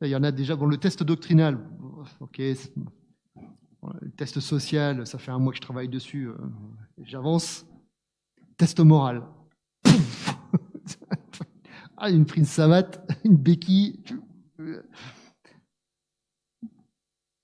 [0.02, 1.60] Il y en a déjà, bon, le test doctrinal,
[2.20, 6.36] ok, le test social, ça fait un mois que je travaille dessus, euh,
[7.04, 7.66] j'avance.
[8.58, 9.24] Test moral.
[11.98, 14.04] ah, une prise savate, une béquille.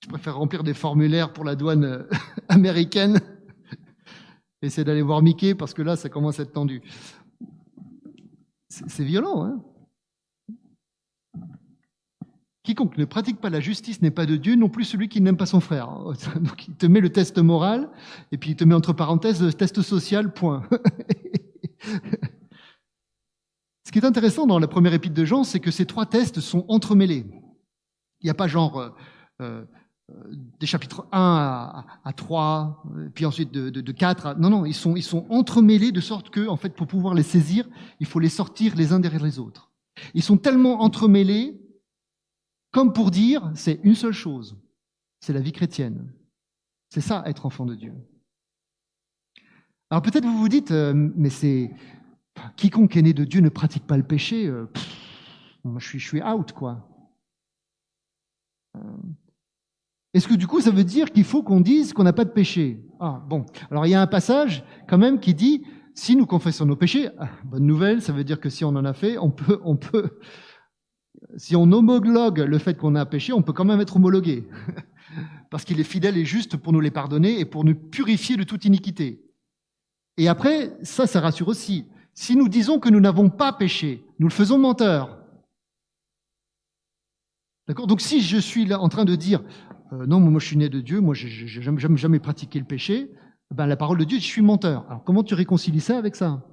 [0.08, 2.02] Je préfère remplir des formulaires pour la douane euh,
[2.48, 3.20] américaine.
[4.62, 6.80] Essayer d'aller voir Mickey parce que là, ça commence à être tendu.
[8.70, 9.62] C'est violent, hein
[12.62, 15.36] Quiconque ne pratique pas la justice n'est pas de Dieu, non plus celui qui n'aime
[15.36, 15.88] pas son frère.
[16.40, 17.90] Donc il te met le test moral,
[18.32, 20.66] et puis il te met entre parenthèses le test social, point.
[23.84, 26.40] Ce qui est intéressant dans la première épître de Jean, c'est que ces trois tests
[26.40, 27.26] sont entremêlés.
[28.22, 28.88] Il n'y a pas genre euh,
[29.42, 29.64] euh,
[30.58, 32.82] des chapitres 1 à, à 3,
[33.14, 34.34] puis ensuite de, de, de 4 à...
[34.34, 37.22] Non, non, ils sont, ils sont entremêlés de sorte que, en fait, pour pouvoir les
[37.22, 37.68] saisir,
[38.00, 39.70] il faut les sortir les uns derrière les autres.
[40.14, 41.60] Ils sont tellement entremêlés
[42.70, 44.56] comme pour dire, c'est une seule chose,
[45.20, 46.12] c'est la vie chrétienne.
[46.90, 47.92] C'est ça, être enfant de Dieu.
[49.90, 51.70] Alors peut-être vous vous dites, euh, mais c'est
[52.56, 54.46] quiconque est né de Dieu ne pratique pas le péché.
[54.46, 54.66] Euh,
[55.64, 56.88] moi, je suis, je suis out, quoi.
[58.76, 58.80] Euh,
[60.18, 62.30] Est-ce que du coup, ça veut dire qu'il faut qu'on dise qu'on n'a pas de
[62.30, 62.82] péché?
[62.98, 63.46] Ah bon.
[63.70, 65.62] Alors il y a un passage quand même qui dit,
[65.94, 68.84] si nous confessons nos péchés, ah, bonne nouvelle, ça veut dire que si on en
[68.84, 70.18] a fait, on peut, on peut,
[71.36, 74.48] si on homologue le fait qu'on a péché, on peut quand même être homologué.
[75.50, 78.42] Parce qu'il est fidèle et juste pour nous les pardonner et pour nous purifier de
[78.42, 79.22] toute iniquité.
[80.16, 81.84] Et après, ça, ça rassure aussi.
[82.12, 85.16] Si nous disons que nous n'avons pas péché, nous le faisons menteur.
[87.68, 87.86] D'accord?
[87.86, 89.42] Donc si je suis en train de dire
[89.92, 92.64] euh, non, moi je suis né de Dieu, moi je n'ai jamais, jamais pratiqué le
[92.64, 93.10] péché,
[93.54, 94.84] ben la parole de Dieu, je suis menteur.
[94.88, 96.44] Alors comment tu réconcilies ça avec ça?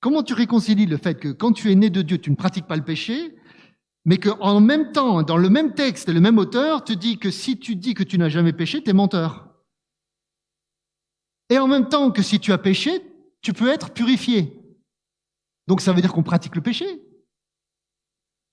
[0.00, 2.66] Comment tu réconcilies le fait que quand tu es né de Dieu, tu ne pratiques
[2.66, 3.34] pas le péché,
[4.04, 7.58] mais qu'en même temps, dans le même texte, le même auteur te dit que si
[7.58, 9.48] tu dis que tu n'as jamais péché, tu es menteur.
[11.48, 13.00] Et en même temps que si tu as péché,
[13.40, 14.63] tu peux être purifié.
[15.66, 16.86] Donc ça veut dire qu'on pratique le péché.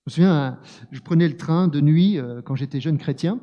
[0.06, 0.58] Je me souviens,
[0.90, 3.38] je prenais le train de nuit euh, quand j'étais jeune chrétien,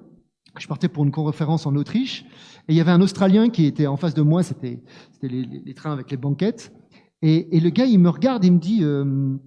[0.58, 2.26] Je partais pour une conférence en Autriche
[2.68, 4.82] et il y avait un Australien qui était en face de moi, c'était
[5.22, 6.74] les, trains avec les banquettes.
[7.22, 9.38] Et, le gars, il me regarde et me dit euh,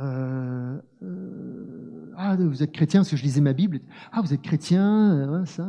[0.00, 0.80] euh,
[2.16, 3.80] Ah, vous êtes chrétien Parce que je lisais ma Bible.
[4.10, 5.68] Ah, vous êtes chrétien ouais, ça.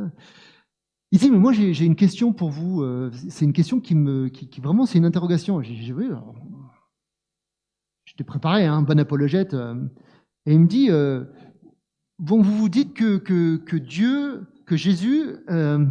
[1.12, 2.84] Il dit Mais moi, j'ai une question pour vous.
[3.30, 4.30] C'est une question qui me.
[4.30, 5.62] Qui, vraiment, c'est une interrogation.
[5.62, 5.94] J'ai
[8.20, 9.54] j'étais préparé, hein, un bon apologète.
[9.54, 9.88] euh,
[10.46, 11.24] et il me dit euh,
[12.18, 15.86] Bon, vous vous dites que, que, Dieu, que Jésus, euh,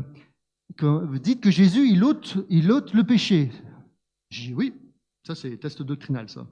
[0.79, 3.51] vous dites que Jésus, il ôte, il ôte le péché.
[4.29, 4.75] J'ai dit oui,
[5.27, 6.47] ça c'est test doctrinal, ça.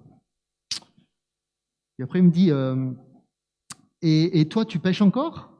[1.99, 2.51] Et après, il me dit
[4.01, 5.53] et, et toi, tu pêches encore?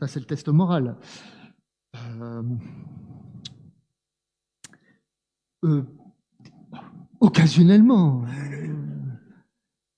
[0.00, 0.96] Ça, c'est le test moral.
[1.96, 2.42] Euh,
[5.64, 5.82] euh,
[7.20, 8.24] occasionnellement.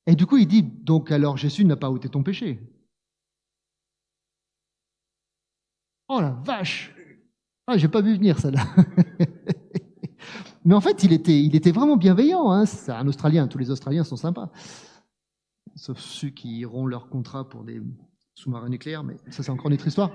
[0.06, 2.60] Et du coup, il dit, donc alors Jésus n'a pas ôté ton péché.
[6.08, 6.94] Oh la vache
[7.66, 8.64] Ah, j'ai pas vu venir ça là.
[10.64, 12.50] Mais en fait, il était, il était vraiment bienveillant.
[12.50, 12.66] Hein.
[12.66, 14.50] C'est un Australien, tous les Australiens sont sympas.
[15.76, 17.80] Sauf ceux qui iront leur contrat pour des
[18.34, 20.10] sous-marins nucléaires, mais ça c'est encore une autre histoire.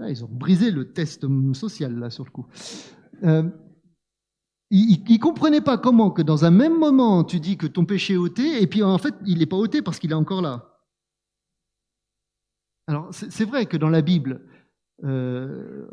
[0.00, 2.46] Ah, Ils ont brisé le test social là sur le coup.
[3.24, 3.48] Euh,
[4.74, 8.14] il ne comprenait pas comment que dans un même moment tu dis que ton péché
[8.14, 10.80] est ôté et puis en fait il n'est pas ôté parce qu'il est encore là.
[12.86, 14.40] Alors c'est vrai que dans la Bible,
[15.04, 15.86] euh,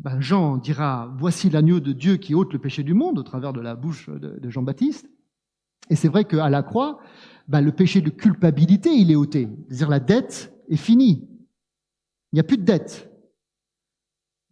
[0.00, 3.52] ben, Jean dira voici l'agneau de Dieu qui ôte le péché du monde au travers
[3.52, 5.06] de la bouche de, de Jean-Baptiste.
[5.90, 7.00] Et c'est vrai qu'à la croix,
[7.48, 11.28] ben, le péché de culpabilité il est ôté, c'est-à-dire la dette est finie.
[12.32, 13.09] Il n'y a plus de dette.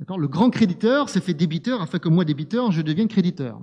[0.01, 3.61] Le grand créditeur s'est fait débiteur afin que moi, débiteur, je devienne créditeur.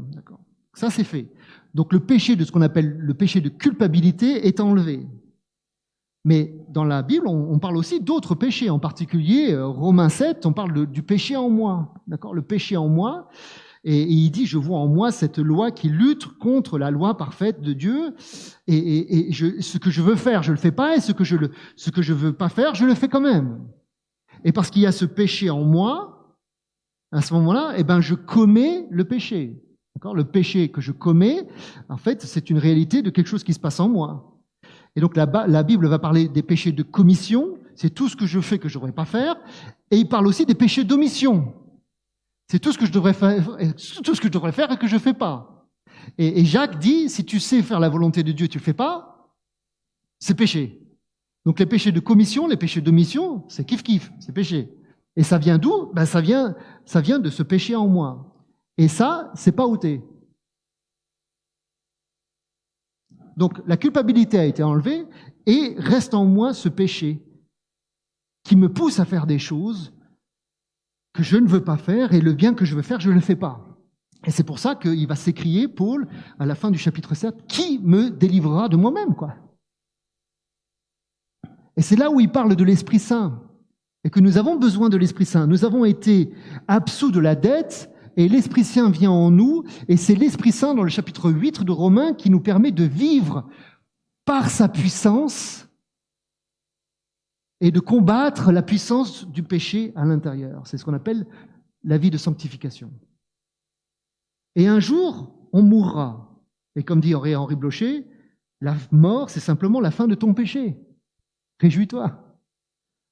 [0.73, 1.27] Ça, c'est fait.
[1.73, 5.05] Donc le péché de ce qu'on appelle le péché de culpabilité est enlevé.
[6.25, 10.53] Mais dans la Bible, on, parle aussi d'autres péchés, en particulier euh, Romains 7, on
[10.53, 11.93] parle du péché en moi.
[12.07, 13.29] D'accord Le péché en moi.
[13.83, 17.61] Et, il dit, je vois en moi cette loi qui lutte contre la loi parfaite
[17.61, 18.15] de Dieu.
[18.65, 21.51] Et, ce que je veux faire, je le fais pas, et ce que je le,
[21.75, 23.59] ce veux pas faire, je le fais quand même.
[24.43, 26.14] Et parce qu'il y a ce péché en moi,
[27.12, 29.62] à ce moment-là, eh ben, je commets le péché.
[29.95, 30.16] D'accord?
[30.16, 31.47] Le péché que je commets,
[31.89, 34.39] en fait, c'est une réalité de quelque chose qui se passe en moi.
[34.95, 38.26] Et donc la, la Bible va parler des péchés de commission, c'est tout ce que
[38.26, 39.36] je fais que je ne devrais pas faire,
[39.91, 41.53] et il parle aussi des péchés d'omission.
[42.49, 43.58] C'est tout ce que je devrais faire,
[44.03, 45.68] tout ce que je devrais faire et que je fais pas.
[46.18, 48.66] Et, et Jacques dit, si tu sais faire la volonté de Dieu, tu ne le
[48.66, 49.34] fais pas,
[50.20, 50.80] c'est péché.
[51.45, 54.70] Donc les péchés de commission, les péchés d'omission, c'est kiff kiff, c'est péché.
[55.16, 55.91] Et ça vient d'où?
[55.93, 56.55] Ben, ça vient,
[56.86, 58.34] ça vient de ce péché en moi.
[58.78, 60.03] Et ça, c'est pas ôté.
[63.38, 65.05] Donc la culpabilité a été enlevée
[65.45, 67.22] et reste en moi ce péché
[68.43, 69.93] qui me pousse à faire des choses
[71.13, 73.16] que je ne veux pas faire et le bien que je veux faire, je ne
[73.16, 73.61] le fais pas.
[74.26, 76.07] Et c'est pour ça qu'il va s'écrier, Paul,
[76.39, 79.36] à la fin du chapitre 7, qui me délivrera de moi-même, quoi?
[81.78, 83.41] Et c'est là où il parle de l'Esprit Saint
[84.06, 85.47] et que nous avons besoin de l'Esprit Saint.
[85.47, 86.32] Nous avons été
[86.68, 90.84] absous de la dette et l'Esprit Saint vient en nous et c'est l'Esprit Saint dans
[90.84, 93.49] le chapitre 8 de Romains qui nous permet de vivre
[94.24, 95.68] par sa puissance
[97.62, 100.68] et de combattre la puissance du péché à l'intérieur.
[100.68, 101.26] C'est ce qu'on appelle
[101.84, 102.93] la vie de sanctification.
[104.56, 106.30] Et un jour, on mourra.
[106.76, 108.06] Et comme dit Henri Blocher,
[108.62, 110.78] la mort, c'est simplement la fin de ton péché.
[111.60, 112.24] Réjouis-toi.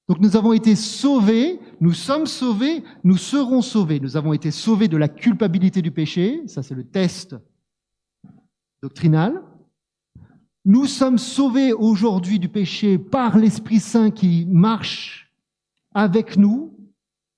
[0.10, 4.00] Donc nous avons été sauvés, nous sommes sauvés, nous serons sauvés.
[4.00, 7.36] Nous avons été sauvés de la culpabilité du péché, ça c'est le test
[8.82, 9.42] doctrinal.
[10.66, 15.32] Nous sommes sauvés aujourd'hui du péché par l'Esprit Saint qui marche
[15.94, 16.74] avec nous,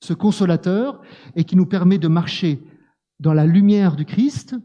[0.01, 1.01] ce consolateur,
[1.35, 2.63] et qui nous permet de marcher
[3.19, 4.55] dans la lumière du Christ.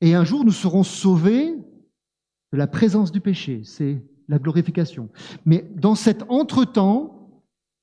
[0.00, 1.54] Et un jour, nous serons sauvés
[2.52, 3.62] de la présence du péché.
[3.64, 5.10] C'est la glorification.
[5.44, 7.28] Mais dans cet entre-temps,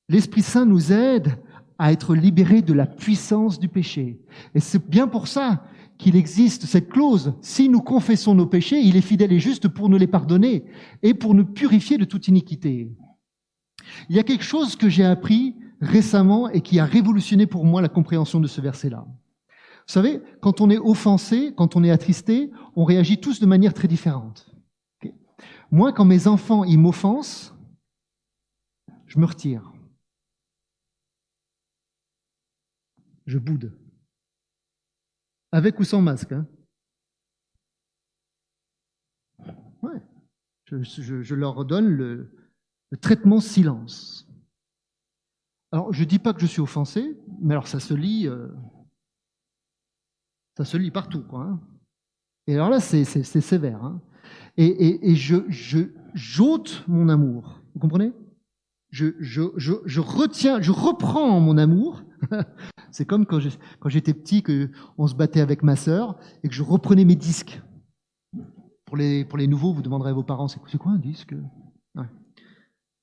[0.08, 1.38] l'Esprit Saint nous aide
[1.78, 4.18] à être libérés de la puissance du péché.
[4.54, 5.64] Et c'est bien pour ça
[5.98, 7.34] qu'il existe cette clause.
[7.42, 10.64] Si nous confessons nos péchés, il est fidèle et juste pour nous les pardonner
[11.02, 12.90] et pour nous purifier de toute iniquité.
[14.08, 17.82] Il y a quelque chose que j'ai appris récemment et qui a révolutionné pour moi
[17.82, 19.04] la compréhension de ce verset-là.
[19.06, 23.74] Vous savez, quand on est offensé, quand on est attristé, on réagit tous de manière
[23.74, 24.47] très différente.
[25.70, 27.54] Moi, quand mes enfants, ils m'offensent,
[29.06, 29.72] je me retire.
[33.26, 33.76] Je boude.
[35.52, 36.32] Avec ou sans masque.
[36.32, 36.46] Hein
[39.82, 40.00] Ouais.
[40.66, 42.34] Je, leur donne le,
[43.00, 44.26] traitement silence.
[45.72, 48.48] Alors, je dis pas que je suis offensé, mais alors ça se lit, euh,
[50.56, 51.42] ça se lit partout, quoi.
[51.42, 51.60] hein.
[52.46, 53.84] Et alors là, c'est sévère.
[53.84, 54.00] hein.
[54.56, 55.36] Et, je,
[56.14, 57.60] j'ôte mon amour.
[57.74, 58.12] Vous comprenez?
[58.90, 62.02] Je, je, je, je retiens, je reprends mon amour.
[62.90, 63.38] c'est comme quand
[63.88, 67.60] j'étais petit, que on se battait avec ma sœur et que je reprenais mes disques.
[68.86, 71.34] Pour les, pour les nouveaux, vous demanderez à vos parents, c'est quoi, un disque?
[71.94, 72.06] Ouais.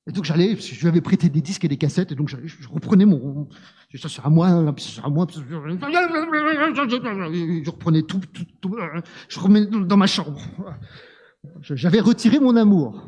[0.07, 2.67] Et donc j'allais, je lui avais prêté des disques et des cassettes, et donc je
[2.67, 3.47] reprenais mon,
[3.95, 5.39] ça à moi, puis ça à moi, je
[7.69, 8.77] reprenais tout, tout, tout,
[9.29, 10.39] je remets dans ma chambre.
[11.61, 13.07] J'avais retiré mon amour.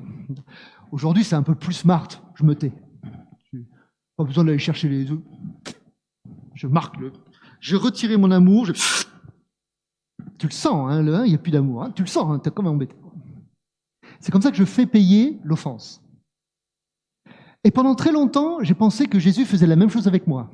[0.92, 2.72] Aujourd'hui, c'est un peu plus smart, je me tais.
[4.16, 5.20] Pas besoin d'aller chercher les œufs.
[6.56, 7.14] Je marque le.
[7.60, 8.68] J'ai retiré mon amour.
[10.40, 11.84] Tu le sens, hein, 1, il n'y a plus d'amour.
[11.84, 11.92] hein.
[11.92, 12.96] Tu le sens, hein, t'es comme embêté.
[14.20, 16.04] C'est comme ça que je fais payer l'offense.
[17.64, 20.50] Et pendant très longtemps, j'ai pensé que Jésus faisait la même chose avec moi.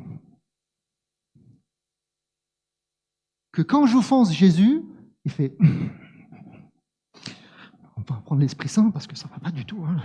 [3.52, 4.82] Que quand j'offense Jésus,
[5.26, 5.56] il fait.
[8.10, 9.84] On va prendre l'Esprit Saint parce que ça va pas du tout.
[9.86, 9.98] hein.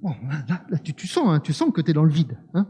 [0.00, 0.14] Bon,
[0.48, 2.36] là, là, tu, sens, hein, tu sens que tu es dans le vide.
[2.54, 2.66] hein.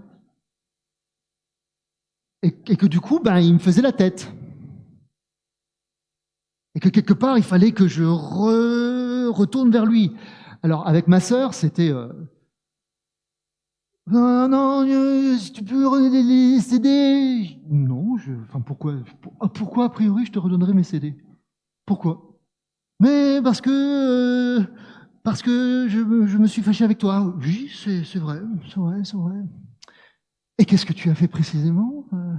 [2.42, 4.32] Et, que du coup, ben, il me faisait la tête.
[6.74, 10.12] Et que quelque part, il fallait que je re- retourne vers lui.
[10.62, 11.90] Alors, avec ma sœur, c'était...
[11.90, 12.12] euh,
[14.06, 17.60] non, non, si tu peux redonner les CD.
[17.70, 21.14] Non, je, enfin, pourquoi, pour- ah, pourquoi, a priori, je te redonnerai mes CD
[21.92, 22.38] Pourquoi?
[23.00, 24.64] Mais parce que, euh,
[25.22, 27.34] parce que je, me- suis fâché avec toi.
[27.38, 28.38] Oui, c'est vrai,
[28.70, 29.34] c'est vrai, c'est vrai.
[30.56, 32.34] Et qu'est-ce que tu as fait précisément Euh,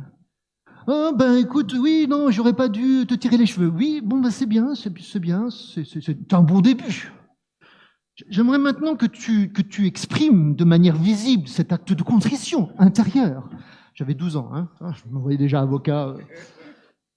[0.88, 3.68] Ah, ben écoute, oui, non, j'aurais pas dû te tirer les cheveux.
[3.68, 7.12] Oui, bon, ben c'est bien, c'est bien, c'est- un bon début.
[8.28, 13.52] J'aimerais maintenant que tu, exprimes de manière visible cet acte de contrition intérieure.
[13.94, 14.70] J'avais 12 ans, hein.
[14.82, 16.16] Ah, je me voyais déjà avocat.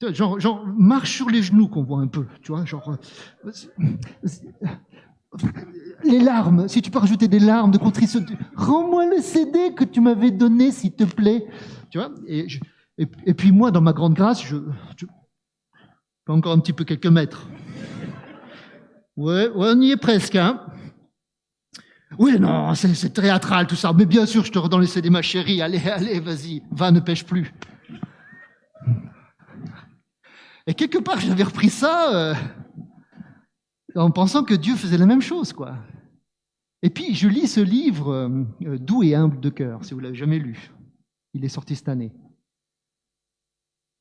[0.03, 2.97] Genre, genre, marche sur les genoux qu'on voit un peu, tu vois, genre.
[3.45, 3.51] euh,
[6.05, 8.25] Les larmes, si tu peux rajouter des larmes de contrition,
[8.55, 11.47] rends-moi le CD que tu m'avais donné, s'il te plaît.
[11.91, 12.47] Tu vois et,
[12.99, 14.57] et, puis moi, dans ma grande grâce, je,
[14.97, 15.07] je
[16.29, 17.47] encore un petit peu quelques mètres.
[19.17, 20.61] Ouais, ouais, on y est presque, hein.
[22.19, 23.93] Oui, non, c'est c'est théâtral tout ça.
[23.93, 25.61] Mais bien sûr, je te redonne les CD, ma chérie.
[25.63, 27.53] Allez, allez, vas-y, va, ne pêche plus.
[30.67, 32.35] Et quelque part, j'avais repris ça euh,
[33.95, 35.77] en pensant que Dieu faisait la même chose, quoi.
[36.83, 40.01] Et puis, je lis ce livre, euh, euh, Doux et humble de cœur, si vous
[40.01, 40.73] l'avez jamais lu.
[41.35, 42.13] Il est sorti cette année.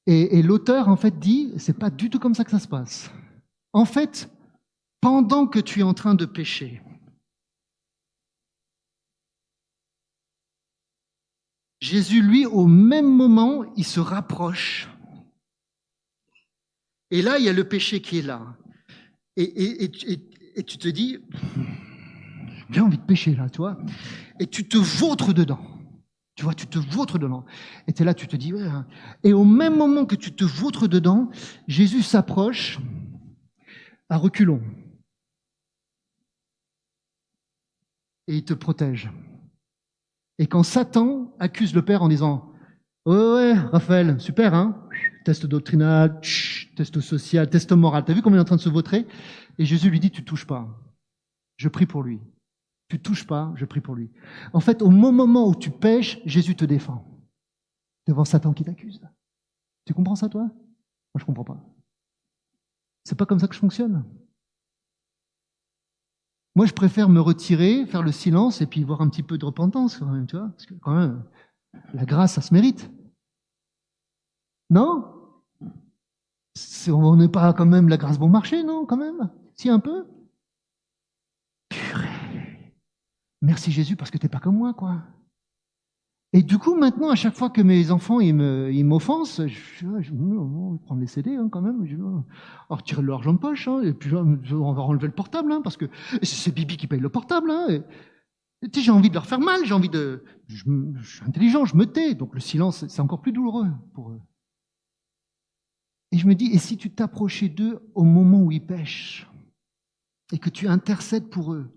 [0.07, 2.67] Et, et l'auteur, en fait, dit, c'est pas du tout comme ça que ça se
[2.67, 3.11] passe.
[3.73, 4.29] En fait,
[5.01, 6.81] pendant que tu es en train de pécher,
[11.81, 14.89] Jésus, lui, au même moment, il se rapproche.
[17.15, 18.57] Et là, il y a le péché qui est là.
[19.37, 19.89] Et,
[20.67, 21.17] tu te dis,
[22.69, 23.77] j'ai envie de pécher là, tu vois.
[24.41, 25.61] Et tu te vautres dedans.
[26.35, 27.45] Tu vois, tu te vautres dedans.
[27.87, 28.63] Et tu es là, tu te dis, ouais.
[28.63, 28.85] hein.
[29.23, 31.29] Et au même moment que tu te vautres dedans,
[31.69, 32.79] Jésus s'approche
[34.09, 34.61] à reculons.
[38.27, 39.09] Et il te protège.
[40.37, 42.51] Et quand Satan accuse le Père en disant
[43.05, 44.84] Ouais, ouais, Raphaël, super, hein
[45.25, 46.21] Test doctrinal,
[46.75, 48.05] test social, test moral.
[48.05, 49.07] T'as vu comment il est en train de se vautrer?
[49.57, 50.67] Et Jésus lui dit Tu touches pas.
[51.57, 52.21] Je prie pour lui.
[52.89, 54.11] Tu touches pas, je prie pour lui.
[54.53, 57.03] En fait, au moment où tu pêches, Jésus te défend.
[58.07, 59.01] Devant Satan qui t'accuse.
[59.85, 60.41] Tu comprends ça, toi?
[60.43, 61.59] Moi, je comprends pas.
[63.03, 64.05] C'est pas comme ça que je fonctionne.
[66.55, 69.45] Moi, je préfère me retirer, faire le silence et puis voir un petit peu de
[69.45, 71.23] repentance quand même, tu vois, parce que quand même,
[71.95, 72.91] la grâce, ça se mérite.
[74.69, 75.14] Non?
[76.87, 79.29] On n'est pas quand même la grâce bon marché, non, quand même?
[79.55, 80.05] Si, un peu?
[81.69, 82.73] Purée
[83.41, 85.01] Merci Jésus parce que t'es pas comme moi, quoi.
[86.33, 88.33] Et du coup, maintenant, à chaque fois que mes enfants ils
[88.83, 91.85] m'offensent, je, je, je, on va prendre les CD hein, quand même.
[91.85, 92.25] Je, on
[92.69, 95.61] va retirer de l'argent de poche, hein, et puis on va enlever le portable, hein,
[95.63, 95.85] parce que
[96.23, 97.49] c'est Bibi qui paye le portable.
[97.49, 97.83] Hein,
[98.75, 100.23] j'ai envie de leur faire mal, j'ai envie de.
[100.47, 104.11] Je, je suis intelligent, je me tais, donc le silence, c'est encore plus douloureux pour
[104.11, 104.19] eux.
[106.11, 109.27] Et je me dis, et si tu t'approchais d'eux au moment où ils pêchent,
[110.31, 111.71] et que tu intercèdes pour eux,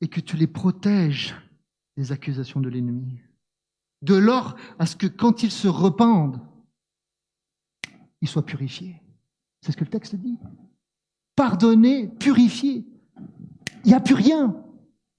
[0.00, 1.34] et que tu les protèges
[1.96, 3.20] des accusations de l'ennemi,
[4.02, 6.40] de l'or à ce que quand ils se rependent,
[8.20, 9.00] ils soient purifiés.
[9.62, 10.38] C'est ce que le texte dit.
[11.34, 12.86] Pardonné, purifié.
[13.84, 14.62] Il n'y a plus rien.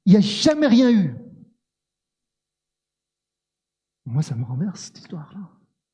[0.05, 1.15] Il n'y a jamais rien eu.
[4.05, 5.49] Moi, ça me renverse, cette histoire-là.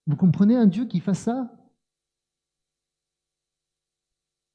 [0.06, 1.52] Vous comprenez un Dieu qui fasse ça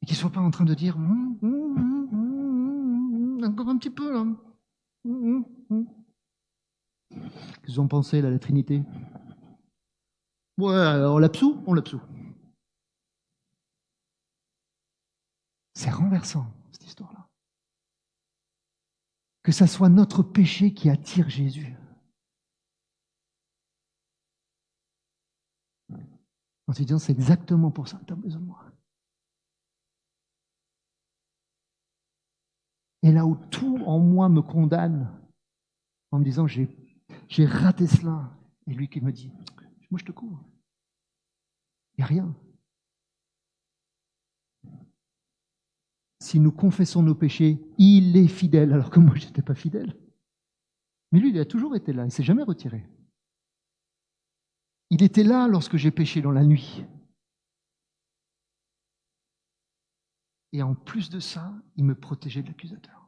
[0.08, 3.90] Et qui ne soit pas en train de dire Hum, hum, hum, encore un petit
[3.90, 4.24] peu là.
[7.62, 8.82] Qu'ils ont pensé, là, la Trinité?
[10.56, 12.00] Ouais, on l'absout, on l'absout.
[15.74, 17.28] C'est renversant, cette histoire-là.
[19.42, 21.76] Que ça soit notre péché qui attire Jésus.
[26.66, 28.67] En se disant, c'est exactement pour ça que tu as besoin de moi.
[33.02, 35.10] Et là où tout en moi me condamne,
[36.10, 36.68] en me disant, j'ai,
[37.44, 38.36] raté cela,
[38.66, 39.30] et lui qui me dit,
[39.90, 40.44] moi je te couvre.
[41.96, 42.34] Il n'y a rien.
[46.20, 49.96] Si nous confessons nos péchés, il est fidèle, alors que moi je n'étais pas fidèle.
[51.12, 52.84] Mais lui, il a toujours été là, il ne s'est jamais retiré.
[54.90, 56.84] Il était là lorsque j'ai péché dans la nuit.
[60.52, 62.98] Et en plus de ça, il me protégeait de l'accusateur.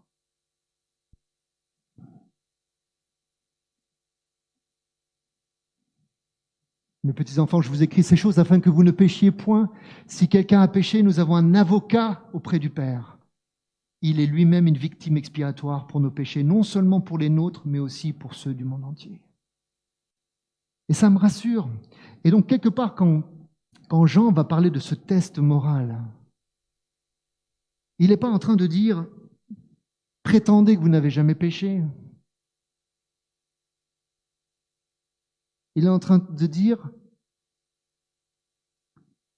[7.03, 9.71] Mes petits enfants, je vous écris ces choses afin que vous ne péchiez point.
[10.07, 13.19] Si quelqu'un a péché, nous avons un avocat auprès du Père.
[14.03, 17.79] Il est lui-même une victime expiatoire pour nos péchés, non seulement pour les nôtres, mais
[17.79, 19.21] aussi pour ceux du monde entier.
[20.91, 21.71] Et ça me rassure.
[22.25, 23.23] Et donc, quelque part, quand,
[23.89, 26.03] quand Jean va parler de ce test moral,
[28.01, 29.07] il n'est pas en train de dire
[30.23, 31.83] prétendez que vous n'avez jamais péché.
[35.77, 36.91] Il est en train de dire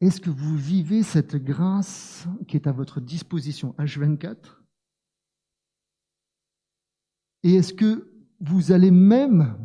[0.00, 3.74] est-ce que vous vivez cette grâce qui est à votre disposition?
[3.78, 4.36] H24
[7.42, 9.58] Et est-ce que vous allez même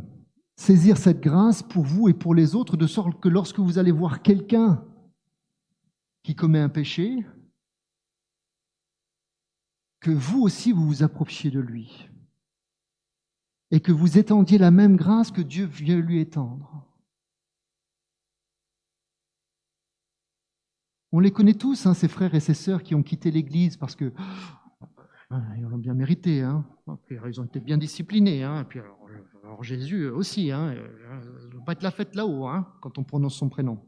[0.56, 3.92] saisir cette grâce pour vous et pour les autres, de sorte que lorsque vous allez
[3.92, 4.84] voir quelqu'un
[6.24, 7.26] qui commet un péché,
[10.00, 12.10] que vous aussi vous vous approchiez de lui
[13.72, 16.86] et que vous étendiez la même grâce que Dieu vient lui étendre.
[21.12, 23.96] On les connaît tous, hein, ces frères et ces sœurs qui ont quitté l'Église parce
[23.96, 24.14] que
[25.32, 26.42] ils l'ont bien mérité.
[26.42, 26.66] Hein.
[27.10, 28.44] Ils ont été bien disciplinés.
[28.44, 28.64] Hein.
[28.64, 33.04] Puis alors, Jésus aussi, hein, ne doit pas être la fête là-haut hein, quand on
[33.04, 33.86] prononce son prénom.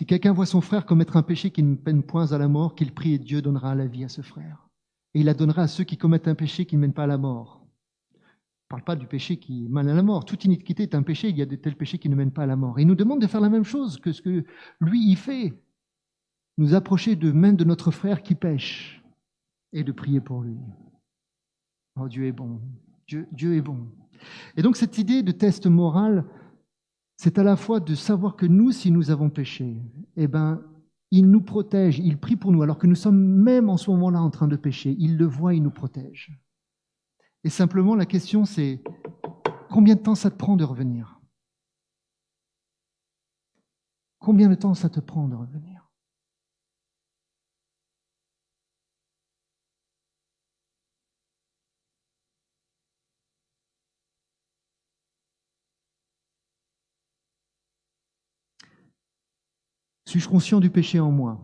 [0.00, 2.74] Si quelqu'un voit son frère commettre un péché qui ne peine point à la mort,
[2.74, 4.70] qu'il prie et Dieu donnera la vie à ce frère.
[5.12, 7.06] Et il la donnera à ceux qui commettent un péché qui ne mène pas à
[7.06, 7.66] la mort.
[8.14, 10.24] Je ne parle pas du péché qui mène à la mort.
[10.24, 12.44] Toute iniquité est un péché, il y a de tels péchés qui ne mènent pas
[12.44, 12.78] à la mort.
[12.78, 14.42] Et il nous demande de faire la même chose que ce que
[14.80, 15.52] lui y fait.
[16.56, 19.04] Nous approcher de même de notre frère qui pêche
[19.74, 20.56] et de prier pour lui.
[21.96, 22.58] Oh, Dieu est bon.
[23.06, 23.86] Dieu, Dieu est bon.
[24.56, 26.24] Et donc cette idée de test moral,
[27.22, 29.76] c'est à la fois de savoir que nous, si nous avons péché,
[30.16, 30.64] eh ben,
[31.10, 34.22] il nous protège, il prie pour nous, alors que nous sommes même en ce moment-là
[34.22, 34.96] en train de pécher.
[34.98, 36.32] Il le voit, il nous protège.
[37.44, 38.82] Et simplement, la question, c'est
[39.68, 41.20] combien de temps ça te prend de revenir?
[44.18, 45.79] Combien de temps ça te prend de revenir?
[60.10, 61.40] Suis-je conscient du péché en moi?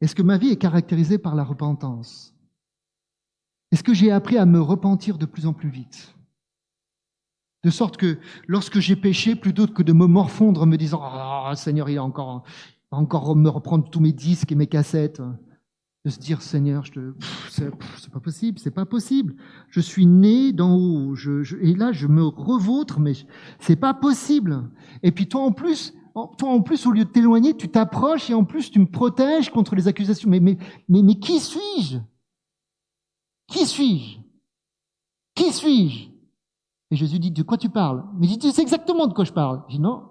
[0.00, 2.34] Est-ce que ma vie est caractérisée par la repentance?
[3.70, 6.16] Est-ce que j'ai appris à me repentir de plus en plus vite?
[7.62, 11.52] De sorte que lorsque j'ai péché, plutôt que de me morfondre en me disant Ah,
[11.54, 12.44] Seigneur, il va encore,
[12.90, 15.20] encore me reprendre tous mes disques et mes cassettes,
[16.06, 17.14] de se dire Seigneur, je te,
[17.50, 17.68] c'est,
[18.12, 19.34] pas possible, c'est pas possible.
[19.68, 21.16] Je suis né d'en haut,
[21.60, 23.14] et là je me revautre, mais
[23.58, 24.70] c'est pas possible.
[25.02, 28.34] Et puis toi en plus, toi en plus au lieu de t'éloigner, tu t'approches et
[28.34, 30.30] en plus tu me protèges contre les accusations.
[30.30, 30.56] Mais mais
[30.88, 31.98] mais, mais qui suis-je?
[33.48, 34.20] Qui suis-je?
[35.34, 36.08] Qui suis-je?
[36.92, 38.04] Et Jésus dit de quoi tu parles?
[38.16, 39.64] Mais dis tu sais exactement de quoi je parle.
[39.66, 40.04] Je dis non,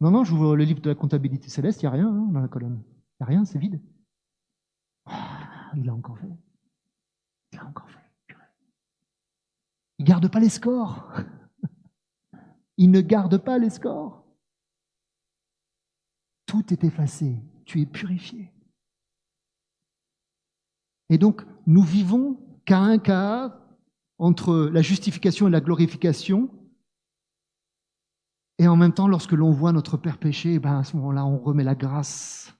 [0.00, 2.40] non non, j'ouvre le livre de la comptabilité céleste, il y a rien hein, dans
[2.40, 3.80] la colonne, il y a rien, c'est vide.
[5.06, 6.36] Ah, il l'a encore fait.
[7.52, 8.00] Il l'a encore fait.
[9.98, 11.12] Il garde pas les scores.
[12.78, 14.24] Il ne garde pas les scores.
[16.46, 17.36] Tout est effacé.
[17.66, 18.50] Tu es purifié.
[21.10, 23.60] Et donc, nous vivons qu'à un cas
[24.18, 26.48] entre la justification et la glorification.
[28.58, 31.36] Et en même temps, lorsque l'on voit notre Père pécher, ben à ce moment-là, on
[31.38, 32.54] remet la grâce.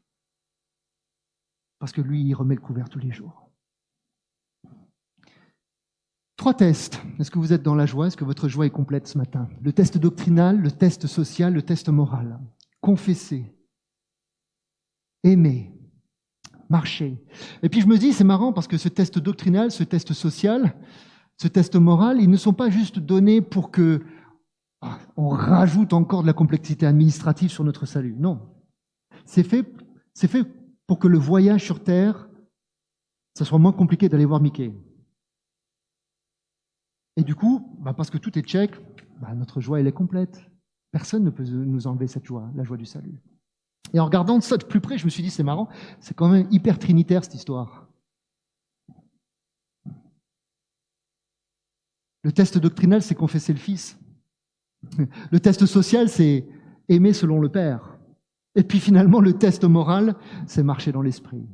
[1.81, 3.51] Parce que lui, il remet le couvert tous les jours.
[6.37, 7.03] Trois tests.
[7.19, 8.07] Est-ce que vous êtes dans la joie?
[8.07, 9.49] Est-ce que votre joie est complète ce matin?
[9.63, 12.39] Le test doctrinal, le test social, le test moral.
[12.81, 13.55] Confesser,
[15.23, 15.75] aimer,
[16.69, 17.23] marcher.
[17.63, 20.75] Et puis je me dis, c'est marrant parce que ce test doctrinal, ce test social,
[21.37, 24.03] ce test moral, ils ne sont pas juste donnés pour que
[24.83, 28.15] ah, on rajoute encore de la complexité administrative sur notre salut.
[28.19, 28.41] Non.
[29.27, 29.71] C'est fait,
[30.15, 30.45] c'est fait
[30.91, 32.29] pour que le voyage sur Terre,
[33.35, 34.75] ça soit moins compliqué d'aller voir Mickey.
[37.17, 38.73] Et du coup, bah parce que tout est check,
[39.21, 40.51] bah notre joie, elle est complète.
[40.91, 43.23] Personne ne peut nous enlever cette joie, la joie du salut.
[43.93, 45.69] Et en regardant ça de plus près, je me suis dit, c'est marrant,
[46.01, 47.89] c'est quand même hyper trinitaire cette histoire.
[52.25, 53.97] Le test doctrinal, c'est confesser le Fils.
[55.31, 56.49] Le test social, c'est
[56.89, 57.90] aimer selon le Père.
[58.55, 61.47] Et puis finalement, le test moral, c'est marcher dans l'Esprit.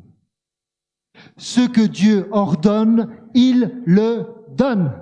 [1.37, 4.27] Ce que Dieu ordonne, il le
[4.57, 4.93] donne.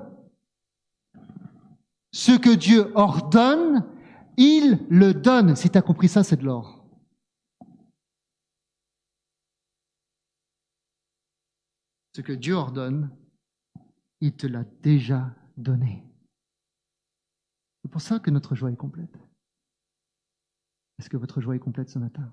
[2.12, 3.84] Ce que Dieu ordonne,
[4.36, 5.56] il le donne.
[5.56, 6.84] Si tu as compris ça, c'est de l'or.
[12.14, 13.10] Ce que Dieu ordonne,
[14.20, 16.04] il te l'a déjà donné.
[17.82, 19.18] C'est pour ça que notre joie est complète.
[20.98, 22.32] Est-ce que votre joie est complète ce matin?